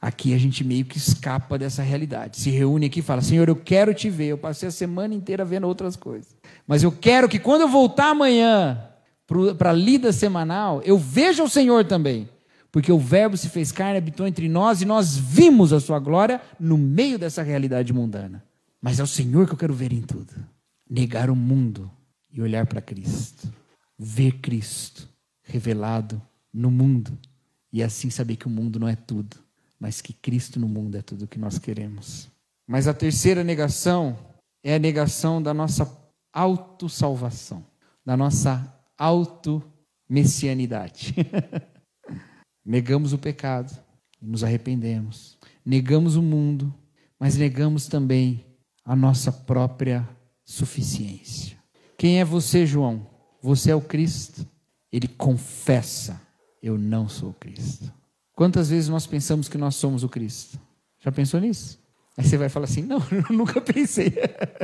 Aqui 0.00 0.32
a 0.32 0.38
gente 0.38 0.64
meio 0.64 0.86
que 0.86 0.96
escapa 0.96 1.58
dessa 1.58 1.82
realidade. 1.82 2.38
Se 2.38 2.48
reúne 2.48 2.86
aqui 2.86 3.00
e 3.00 3.02
fala: 3.02 3.20
Senhor, 3.20 3.48
eu 3.48 3.56
quero 3.56 3.92
te 3.92 4.08
ver. 4.08 4.28
Eu 4.28 4.38
passei 4.38 4.68
a 4.68 4.72
semana 4.72 5.14
inteira 5.14 5.44
vendo 5.44 5.66
outras 5.66 5.94
coisas. 5.94 6.34
Mas 6.66 6.82
eu 6.82 6.90
quero 6.90 7.28
que 7.28 7.38
quando 7.38 7.62
eu 7.62 7.68
voltar 7.68 8.10
amanhã 8.10 8.82
para 9.58 9.70
a 9.70 9.74
lida 9.74 10.10
semanal, 10.10 10.80
eu 10.84 10.96
veja 10.96 11.44
o 11.44 11.48
Senhor 11.48 11.84
também. 11.84 12.28
Porque 12.72 12.90
o 12.90 12.98
Verbo 12.98 13.36
se 13.36 13.48
fez 13.48 13.70
carne, 13.72 13.98
habitou 13.98 14.26
entre 14.26 14.48
nós 14.48 14.80
e 14.80 14.86
nós 14.86 15.16
vimos 15.16 15.72
a 15.72 15.80
sua 15.80 15.98
glória 15.98 16.40
no 16.58 16.78
meio 16.78 17.18
dessa 17.18 17.42
realidade 17.42 17.92
mundana. 17.92 18.42
Mas 18.80 19.00
é 19.00 19.02
o 19.02 19.06
Senhor 19.06 19.46
que 19.46 19.52
eu 19.52 19.58
quero 19.58 19.74
ver 19.74 19.92
em 19.92 20.00
tudo. 20.00 20.32
Negar 20.88 21.28
o 21.28 21.36
mundo 21.36 21.90
e 22.32 22.40
olhar 22.40 22.64
para 22.66 22.80
Cristo. 22.80 23.52
Ver 23.98 24.38
Cristo 24.38 25.06
revelado 25.42 26.22
no 26.54 26.70
mundo. 26.70 27.18
E 27.70 27.82
assim 27.82 28.08
saber 28.08 28.36
que 28.36 28.46
o 28.46 28.50
mundo 28.50 28.80
não 28.80 28.88
é 28.88 28.96
tudo 28.96 29.36
mas 29.80 30.02
que 30.02 30.12
Cristo 30.12 30.60
no 30.60 30.68
mundo 30.68 30.96
é 30.96 31.02
tudo 31.02 31.24
o 31.24 31.28
que 31.28 31.38
nós 31.38 31.58
queremos. 31.58 32.28
Mas 32.68 32.86
a 32.86 32.94
terceira 32.94 33.42
negação 33.42 34.16
é 34.62 34.74
a 34.74 34.78
negação 34.78 35.42
da 35.42 35.54
nossa 35.54 35.90
autossalvação, 36.32 37.66
da 38.04 38.16
nossa 38.16 38.72
auto-messianidade. 38.98 41.14
negamos 42.64 43.12
o 43.14 43.18
pecado 43.18 43.76
e 44.20 44.26
nos 44.26 44.44
arrependemos. 44.44 45.38
Negamos 45.64 46.16
o 46.16 46.22
mundo, 46.22 46.74
mas 47.18 47.36
negamos 47.36 47.88
também 47.88 48.44
a 48.84 48.94
nossa 48.94 49.32
própria 49.32 50.06
suficiência. 50.44 51.56
Quem 51.96 52.20
é 52.20 52.24
você, 52.24 52.66
João? 52.66 53.08
Você 53.42 53.70
é 53.70 53.74
o 53.74 53.80
Cristo. 53.80 54.46
Ele 54.92 55.08
confessa: 55.08 56.20
Eu 56.62 56.76
não 56.76 57.08
sou 57.08 57.30
o 57.30 57.34
Cristo. 57.34 57.90
Quantas 58.40 58.70
vezes 58.70 58.88
nós 58.88 59.06
pensamos 59.06 59.50
que 59.50 59.58
nós 59.58 59.74
somos 59.74 60.02
o 60.02 60.08
Cristo? 60.08 60.58
Já 60.98 61.12
pensou 61.12 61.38
nisso? 61.38 61.78
Aí 62.16 62.24
você 62.24 62.38
vai 62.38 62.48
falar 62.48 62.64
assim: 62.64 62.80
não, 62.80 62.96
eu 63.12 63.36
nunca 63.36 63.60
pensei. 63.60 64.14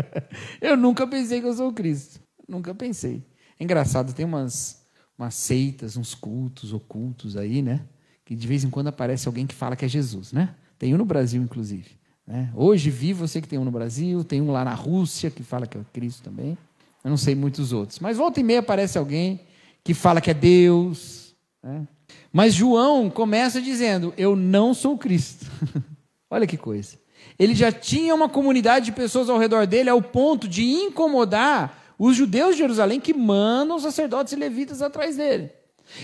eu 0.62 0.78
nunca 0.78 1.06
pensei 1.06 1.42
que 1.42 1.46
eu 1.46 1.52
sou 1.52 1.68
o 1.68 1.72
Cristo. 1.74 2.18
Nunca 2.48 2.74
pensei. 2.74 3.22
É 3.60 3.64
engraçado, 3.64 4.14
tem 4.14 4.24
umas, 4.24 4.82
umas 5.18 5.34
seitas, 5.34 5.94
uns 5.94 6.14
cultos 6.14 6.72
ocultos 6.72 7.36
aí, 7.36 7.60
né? 7.60 7.82
Que 8.24 8.34
de 8.34 8.46
vez 8.48 8.64
em 8.64 8.70
quando 8.70 8.86
aparece 8.86 9.28
alguém 9.28 9.46
que 9.46 9.54
fala 9.54 9.76
que 9.76 9.84
é 9.84 9.88
Jesus, 9.88 10.32
né? 10.32 10.54
Tem 10.78 10.94
um 10.94 10.96
no 10.96 11.04
Brasil, 11.04 11.42
inclusive. 11.42 11.98
Né? 12.26 12.50
Hoje 12.54 12.88
vi 12.88 13.12
você 13.12 13.42
que 13.42 13.46
tem 13.46 13.58
um 13.58 13.64
no 13.66 13.70
Brasil, 13.70 14.24
tem 14.24 14.40
um 14.40 14.52
lá 14.52 14.64
na 14.64 14.72
Rússia 14.72 15.30
que 15.30 15.42
fala 15.42 15.66
que 15.66 15.76
é 15.76 15.82
Cristo 15.92 16.22
também. 16.22 16.56
Eu 17.04 17.10
não 17.10 17.18
sei 17.18 17.34
muitos 17.34 17.74
outros. 17.74 17.98
Mas 17.98 18.16
volta 18.16 18.40
e 18.40 18.42
meia 18.42 18.60
aparece 18.60 18.96
alguém 18.96 19.42
que 19.84 19.92
fala 19.92 20.18
que 20.22 20.30
é 20.30 20.34
Deus. 20.34 21.36
Né? 21.62 21.86
Mas 22.32 22.54
João 22.54 23.08
começa 23.08 23.60
dizendo: 23.60 24.12
Eu 24.16 24.36
não 24.36 24.74
sou 24.74 24.98
Cristo. 24.98 25.46
Olha 26.30 26.46
que 26.46 26.56
coisa. 26.56 26.98
Ele 27.38 27.54
já 27.54 27.70
tinha 27.70 28.14
uma 28.14 28.28
comunidade 28.28 28.86
de 28.86 28.92
pessoas 28.92 29.28
ao 29.28 29.38
redor 29.38 29.66
dele 29.66 29.90
ao 29.90 30.00
ponto 30.00 30.48
de 30.48 30.64
incomodar 30.64 31.94
os 31.98 32.16
judeus 32.16 32.52
de 32.52 32.58
Jerusalém 32.58 33.00
que 33.00 33.14
mandam 33.14 33.76
os 33.76 33.82
sacerdotes 33.82 34.32
e 34.32 34.36
levitas 34.36 34.82
atrás 34.82 35.16
dele. 35.16 35.50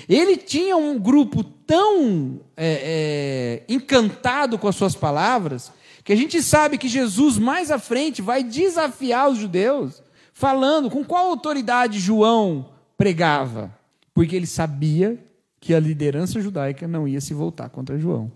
Ele 0.09 0.37
tinha 0.37 0.77
um 0.77 0.99
grupo 0.99 1.43
tão 1.43 2.41
é, 2.57 3.63
é, 3.69 3.73
encantado 3.73 4.59
com 4.59 4.69
as 4.69 4.77
suas 4.77 4.95
palavras 4.95 5.73
que 6.05 6.13
a 6.13 6.17
gente 6.17 6.43
sabe 6.43 6.79
que 6.79 6.89
Jesus 6.89 7.39
mais 7.39 7.71
à 7.71 7.79
frente 7.79 8.21
vai 8.21 8.43
desafiar 8.43 9.29
os 9.31 9.39
judeus, 9.39 10.03
falando 10.33 10.91
com 10.91 11.05
qual 11.05 11.27
autoridade 11.27 11.99
João 11.99 12.71
pregava, 12.97 13.77
porque 14.13 14.35
ele 14.35 14.47
sabia 14.47 15.19
que 15.63 15.73
a 15.73 15.79
liderança 15.79 16.41
judaica 16.41 16.89
não 16.89 17.07
ia 17.07 17.21
se 17.21 17.33
voltar 17.33 17.71
contra 17.71 17.97
João, 17.97 18.33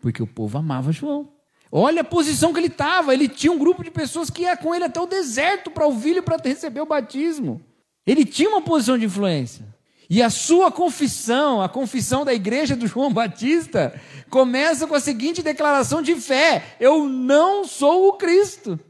porque 0.00 0.22
o 0.22 0.26
povo 0.26 0.56
amava 0.56 0.90
João. 0.90 1.28
Olha 1.70 2.00
a 2.00 2.04
posição 2.04 2.50
que 2.50 2.58
ele 2.58 2.68
estava. 2.68 3.12
Ele 3.12 3.28
tinha 3.28 3.52
um 3.52 3.58
grupo 3.58 3.84
de 3.84 3.90
pessoas 3.90 4.30
que 4.30 4.42
ia 4.42 4.56
com 4.56 4.74
ele 4.74 4.84
até 4.84 4.98
o 4.98 5.06
deserto 5.06 5.70
para 5.70 5.84
ouvir 5.84 6.16
e 6.16 6.22
para 6.22 6.42
receber 6.42 6.80
o 6.80 6.86
batismo. 6.86 7.60
Ele 8.06 8.24
tinha 8.24 8.48
uma 8.48 8.62
posição 8.62 8.96
de 8.96 9.04
influência. 9.04 9.66
E 10.08 10.22
a 10.22 10.30
sua 10.30 10.72
confissão, 10.72 11.60
a 11.60 11.68
confissão 11.68 12.24
da 12.24 12.32
igreja 12.32 12.74
do 12.74 12.86
João 12.86 13.12
Batista, 13.12 14.00
começa 14.30 14.86
com 14.86 14.94
a 14.94 15.00
seguinte 15.00 15.42
declaração 15.42 16.00
de 16.00 16.14
fé: 16.14 16.76
Eu 16.80 17.06
não 17.06 17.66
sou 17.66 18.08
o 18.08 18.12
Cristo. 18.14 18.80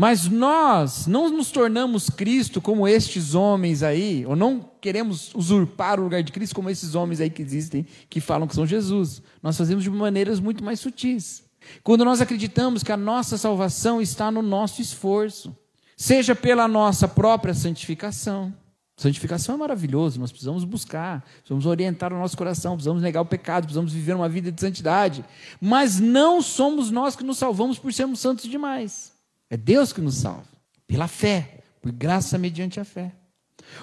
Mas 0.00 0.28
nós 0.28 1.08
não 1.08 1.28
nos 1.28 1.50
tornamos 1.50 2.08
Cristo 2.08 2.60
como 2.60 2.86
estes 2.86 3.34
homens 3.34 3.82
aí, 3.82 4.24
ou 4.24 4.36
não 4.36 4.60
queremos 4.80 5.34
usurpar 5.34 5.98
o 5.98 6.04
lugar 6.04 6.22
de 6.22 6.30
Cristo 6.30 6.54
como 6.54 6.70
esses 6.70 6.94
homens 6.94 7.20
aí 7.20 7.28
que 7.28 7.42
existem, 7.42 7.84
que 8.08 8.20
falam 8.20 8.46
que 8.46 8.54
são 8.54 8.64
Jesus. 8.64 9.20
Nós 9.42 9.56
fazemos 9.56 9.82
de 9.82 9.90
maneiras 9.90 10.38
muito 10.38 10.62
mais 10.62 10.78
sutis. 10.78 11.42
Quando 11.82 12.04
nós 12.04 12.20
acreditamos 12.20 12.84
que 12.84 12.92
a 12.92 12.96
nossa 12.96 13.36
salvação 13.36 14.00
está 14.00 14.30
no 14.30 14.40
nosso 14.40 14.80
esforço, 14.80 15.52
seja 15.96 16.32
pela 16.32 16.68
nossa 16.68 17.08
própria 17.08 17.52
santificação. 17.52 18.54
Santificação 18.96 19.56
é 19.56 19.58
maravilhoso, 19.58 20.20
nós 20.20 20.30
precisamos 20.30 20.62
buscar, 20.62 21.24
precisamos 21.38 21.66
orientar 21.66 22.12
o 22.12 22.18
nosso 22.20 22.36
coração, 22.36 22.74
precisamos 22.74 23.02
negar 23.02 23.22
o 23.22 23.26
pecado, 23.26 23.64
precisamos 23.64 23.92
viver 23.92 24.14
uma 24.14 24.28
vida 24.28 24.52
de 24.52 24.60
santidade. 24.60 25.24
Mas 25.60 25.98
não 25.98 26.40
somos 26.40 26.88
nós 26.88 27.16
que 27.16 27.24
nos 27.24 27.36
salvamos 27.36 27.80
por 27.80 27.92
sermos 27.92 28.20
santos 28.20 28.48
demais. 28.48 29.17
É 29.50 29.56
Deus 29.56 29.92
que 29.92 30.00
nos 30.00 30.16
salva, 30.16 30.44
pela 30.86 31.08
fé, 31.08 31.60
por 31.80 31.90
graça 31.92 32.36
mediante 32.36 32.78
a 32.78 32.84
fé. 32.84 33.12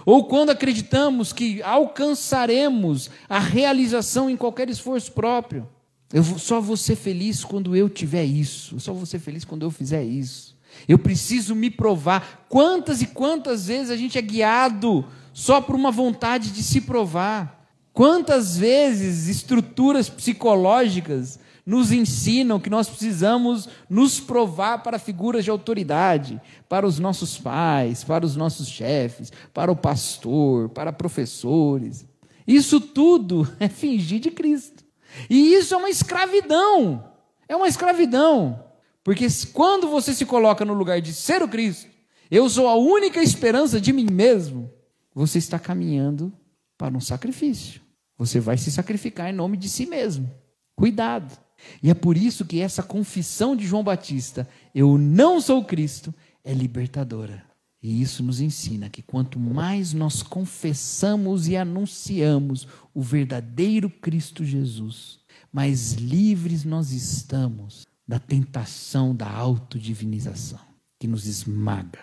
Ou 0.05 0.25
quando 0.25 0.49
acreditamos 0.49 1.33
que 1.33 1.61
alcançaremos 1.63 3.09
a 3.29 3.39
realização 3.39 4.29
em 4.29 4.37
qualquer 4.37 4.69
esforço 4.69 5.11
próprio. 5.11 5.67
Eu 6.13 6.23
só 6.23 6.61
vou 6.61 6.77
ser 6.77 6.95
feliz 6.95 7.43
quando 7.43 7.75
eu 7.75 7.89
tiver 7.89 8.23
isso. 8.23 8.75
Eu 8.75 8.79
só 8.79 8.93
vou 8.93 9.05
ser 9.05 9.19
feliz 9.19 9.43
quando 9.43 9.63
eu 9.63 9.71
fizer 9.71 10.03
isso. 10.03 10.55
Eu 10.87 10.99
preciso 10.99 11.55
me 11.55 11.69
provar. 11.69 12.45
Quantas 12.49 13.01
e 13.01 13.07
quantas 13.07 13.67
vezes 13.67 13.89
a 13.89 13.97
gente 13.97 14.17
é 14.17 14.21
guiado 14.21 15.05
só 15.33 15.61
por 15.61 15.75
uma 15.75 15.91
vontade 15.91 16.51
de 16.51 16.61
se 16.63 16.81
provar? 16.81 17.65
Quantas 17.93 18.57
vezes 18.57 19.27
estruturas 19.27 20.09
psicológicas 20.09 21.39
nos 21.65 21.91
ensinam 21.91 22.59
que 22.59 22.69
nós 22.69 22.87
precisamos 22.87 23.67
nos 23.89 24.19
provar 24.19 24.83
para 24.83 24.99
figuras 24.99 25.43
de 25.43 25.49
autoridade, 25.49 26.39
para 26.69 26.85
os 26.85 26.99
nossos 26.99 27.37
pais, 27.37 28.03
para 28.03 28.25
os 28.25 28.35
nossos 28.35 28.67
chefes, 28.67 29.31
para 29.53 29.71
o 29.71 29.75
pastor, 29.75 30.69
para 30.69 30.93
professores. 30.93 32.05
Isso 32.45 32.79
tudo 32.79 33.51
é 33.59 33.67
fingir 33.67 34.19
de 34.19 34.29
Cristo. 34.29 34.83
E 35.29 35.53
isso 35.53 35.73
é 35.73 35.77
uma 35.77 35.89
escravidão. 35.89 37.03
É 37.47 37.55
uma 37.55 37.67
escravidão. 37.67 38.63
Porque 39.03 39.27
quando 39.53 39.87
você 39.87 40.13
se 40.13 40.25
coloca 40.25 40.63
no 40.63 40.73
lugar 40.73 41.01
de 41.01 41.13
ser 41.13 41.41
o 41.41 41.47
Cristo, 41.47 41.89
eu 42.29 42.49
sou 42.49 42.67
a 42.67 42.75
única 42.75 43.21
esperança 43.21 43.79
de 43.79 43.93
mim 43.93 44.07
mesmo, 44.11 44.71
você 45.13 45.37
está 45.37 45.57
caminhando 45.57 46.33
para 46.77 46.95
um 46.95 47.01
sacrifício. 47.01 47.81
Você 48.17 48.39
vai 48.39 48.57
se 48.57 48.71
sacrificar 48.71 49.29
em 49.29 49.33
nome 49.33 49.57
de 49.57 49.69
si 49.69 49.85
mesmo. 49.85 50.29
Cuidado. 50.75 51.44
E 51.81 51.89
é 51.89 51.93
por 51.93 52.17
isso 52.17 52.45
que 52.45 52.59
essa 52.59 52.83
confissão 52.83 53.55
de 53.55 53.65
João 53.65 53.83
Batista, 53.83 54.47
eu 54.73 54.97
não 54.97 55.39
sou 55.39 55.63
Cristo, 55.63 56.13
é 56.43 56.53
libertadora. 56.53 57.43
E 57.81 58.01
isso 58.01 58.23
nos 58.23 58.41
ensina 58.41 58.89
que 58.89 59.03
quanto 59.03 59.39
mais 59.39 59.93
nós 59.93 60.23
confessamos 60.23 61.47
e 61.47 61.55
anunciamos 61.55 62.67
o 62.93 63.01
verdadeiro 63.01 63.89
Cristo 63.89 64.43
Jesus, 64.43 65.19
mais 65.51 65.93
livres 65.93 66.63
nós 66.65 66.91
estamos 66.91 67.85
da 68.07 68.17
tentação 68.17 69.15
da 69.15 69.29
autodivinização, 69.29 70.59
que 70.99 71.07
nos 71.07 71.27
esmaga. 71.27 71.99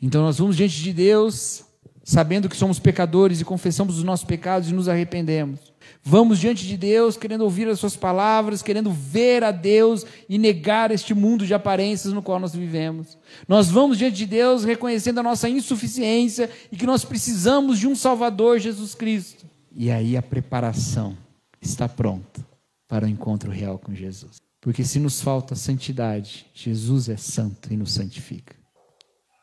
Então 0.00 0.22
nós 0.22 0.38
vamos 0.38 0.56
diante 0.56 0.80
de 0.80 0.92
Deus, 0.92 1.64
sabendo 2.04 2.48
que 2.48 2.56
somos 2.56 2.78
pecadores 2.78 3.40
e 3.40 3.44
confessamos 3.44 3.98
os 3.98 4.04
nossos 4.04 4.24
pecados 4.24 4.70
e 4.70 4.74
nos 4.74 4.88
arrependemos. 4.88 5.72
Vamos 6.02 6.38
diante 6.38 6.66
de 6.66 6.76
Deus, 6.76 7.16
querendo 7.16 7.42
ouvir 7.42 7.68
as 7.68 7.78
Suas 7.78 7.96
palavras, 7.96 8.62
querendo 8.62 8.90
ver 8.90 9.42
a 9.42 9.50
Deus 9.50 10.04
e 10.28 10.38
negar 10.38 10.90
este 10.90 11.12
mundo 11.14 11.46
de 11.46 11.52
aparências 11.54 12.12
no 12.12 12.22
qual 12.22 12.38
nós 12.38 12.54
vivemos. 12.54 13.18
Nós 13.48 13.68
vamos 13.68 13.98
diante 13.98 14.16
de 14.16 14.26
Deus 14.26 14.64
reconhecendo 14.64 15.18
a 15.18 15.22
nossa 15.22 15.48
insuficiência 15.48 16.50
e 16.70 16.76
que 16.76 16.86
nós 16.86 17.04
precisamos 17.04 17.78
de 17.78 17.86
um 17.86 17.96
Salvador, 17.96 18.58
Jesus 18.58 18.94
Cristo. 18.94 19.46
E 19.74 19.90
aí 19.90 20.16
a 20.16 20.22
preparação 20.22 21.16
está 21.60 21.88
pronta 21.88 22.46
para 22.88 23.04
o 23.04 23.08
encontro 23.08 23.50
real 23.50 23.78
com 23.78 23.94
Jesus. 23.94 24.36
Porque 24.60 24.84
se 24.84 24.98
nos 24.98 25.20
falta 25.20 25.54
santidade, 25.54 26.46
Jesus 26.54 27.08
é 27.08 27.16
santo 27.16 27.72
e 27.72 27.76
nos 27.76 27.92
santifica. 27.92 28.56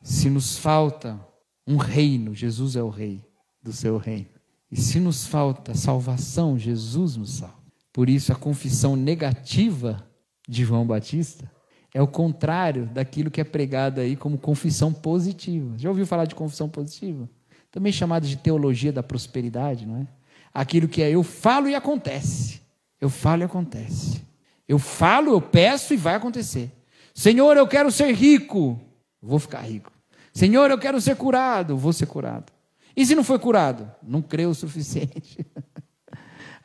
Se 0.01 0.29
nos 0.29 0.57
falta 0.57 1.19
um 1.65 1.77
reino, 1.77 2.35
Jesus 2.35 2.75
é 2.75 2.83
o 2.83 2.89
rei 2.89 3.21
do 3.61 3.71
seu 3.71 3.97
reino. 3.97 4.32
E 4.73 4.81
se 4.81 4.99
nos 4.99 5.27
falta 5.27 5.75
salvação, 5.75 6.57
Jesus 6.57 7.15
nos 7.15 7.33
salva. 7.33 7.61
Por 7.93 8.09
isso, 8.09 8.31
a 8.31 8.35
confissão 8.35 8.95
negativa 8.95 10.03
de 10.49 10.65
João 10.65 10.83
Batista 10.83 11.47
é 11.93 12.01
o 12.01 12.07
contrário 12.07 12.87
daquilo 12.87 13.29
que 13.29 13.39
é 13.39 13.43
pregado 13.43 14.01
aí 14.01 14.15
como 14.15 14.35
confissão 14.35 14.91
positiva. 14.91 15.77
Já 15.77 15.89
ouviu 15.89 16.07
falar 16.07 16.25
de 16.25 16.33
confissão 16.33 16.67
positiva? 16.67 17.29
Também 17.71 17.93
chamada 17.93 18.25
de 18.25 18.35
teologia 18.35 18.91
da 18.91 19.03
prosperidade, 19.03 19.85
não 19.85 19.97
é? 19.97 20.07
Aquilo 20.51 20.87
que 20.87 21.03
é 21.03 21.11
eu 21.11 21.21
falo 21.21 21.69
e 21.69 21.75
acontece. 21.75 22.59
Eu 22.99 23.11
falo 23.11 23.43
e 23.43 23.45
acontece. 23.45 24.23
Eu 24.67 24.79
falo, 24.79 25.33
eu 25.33 25.41
peço 25.41 25.93
e 25.93 25.97
vai 25.97 26.15
acontecer. 26.15 26.71
Senhor, 27.13 27.55
eu 27.57 27.67
quero 27.67 27.91
ser 27.91 28.11
rico. 28.11 28.81
Vou 29.21 29.37
ficar 29.37 29.61
rico. 29.61 29.91
Senhor, 30.33 30.71
eu 30.71 30.79
quero 30.79 30.99
ser 30.99 31.15
curado. 31.15 31.77
Vou 31.77 31.93
ser 31.93 32.07
curado. 32.07 32.51
E 32.95 33.05
se 33.05 33.15
não 33.15 33.23
foi 33.23 33.39
curado? 33.39 33.89
Não 34.01 34.21
creu 34.21 34.51
o 34.51 34.55
suficiente. 34.55 35.45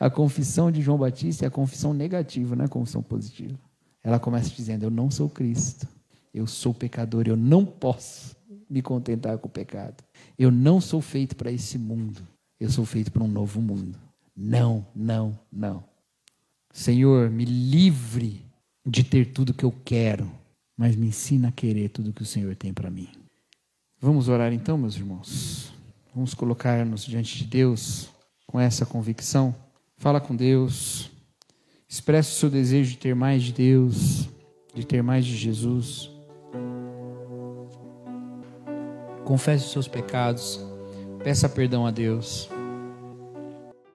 A 0.00 0.08
confissão 0.08 0.70
de 0.70 0.80
João 0.80 0.96
Batista 0.96 1.44
é 1.44 1.48
a 1.48 1.50
confissão 1.50 1.92
negativa, 1.92 2.54
não 2.54 2.62
é 2.62 2.66
a 2.66 2.70
confissão 2.70 3.02
positiva. 3.02 3.58
Ela 4.02 4.20
começa 4.20 4.48
dizendo: 4.50 4.84
Eu 4.84 4.90
não 4.90 5.10
sou 5.10 5.28
Cristo, 5.28 5.88
eu 6.32 6.46
sou 6.46 6.72
pecador, 6.72 7.24
eu 7.26 7.36
não 7.36 7.64
posso 7.64 8.36
me 8.70 8.80
contentar 8.80 9.36
com 9.38 9.48
o 9.48 9.50
pecado. 9.50 10.04
Eu 10.38 10.52
não 10.52 10.80
sou 10.80 11.00
feito 11.00 11.34
para 11.34 11.50
esse 11.50 11.76
mundo, 11.76 12.22
eu 12.60 12.70
sou 12.70 12.84
feito 12.84 13.10
para 13.10 13.24
um 13.24 13.28
novo 13.28 13.60
mundo. 13.60 13.98
Não, 14.36 14.86
não, 14.94 15.36
não. 15.50 15.82
Senhor, 16.72 17.28
me 17.28 17.44
livre 17.44 18.46
de 18.86 19.02
ter 19.02 19.32
tudo 19.32 19.52
que 19.52 19.64
eu 19.64 19.74
quero, 19.84 20.30
mas 20.76 20.94
me 20.94 21.08
ensina 21.08 21.48
a 21.48 21.52
querer 21.52 21.88
tudo 21.88 22.12
que 22.12 22.22
o 22.22 22.26
Senhor 22.26 22.54
tem 22.54 22.72
para 22.72 22.88
mim. 22.88 23.08
Vamos 24.00 24.28
orar 24.28 24.52
então, 24.52 24.78
meus 24.78 24.94
irmãos. 24.94 25.72
Vamos 26.18 26.34
colocar-nos 26.34 27.04
diante 27.04 27.38
de 27.38 27.44
Deus 27.44 28.08
com 28.44 28.58
essa 28.58 28.84
convicção. 28.84 29.54
Fala 29.98 30.20
com 30.20 30.34
Deus. 30.34 31.12
Expressa 31.88 32.32
o 32.32 32.34
seu 32.34 32.50
desejo 32.50 32.90
de 32.90 32.98
ter 32.98 33.14
mais 33.14 33.40
de 33.40 33.52
Deus, 33.52 34.28
de 34.74 34.84
ter 34.84 35.00
mais 35.00 35.24
de 35.24 35.36
Jesus. 35.36 36.10
Confesse 39.24 39.66
os 39.66 39.70
seus 39.70 39.86
pecados. 39.86 40.60
Peça 41.22 41.48
perdão 41.48 41.86
a 41.86 41.92
Deus. 41.92 42.50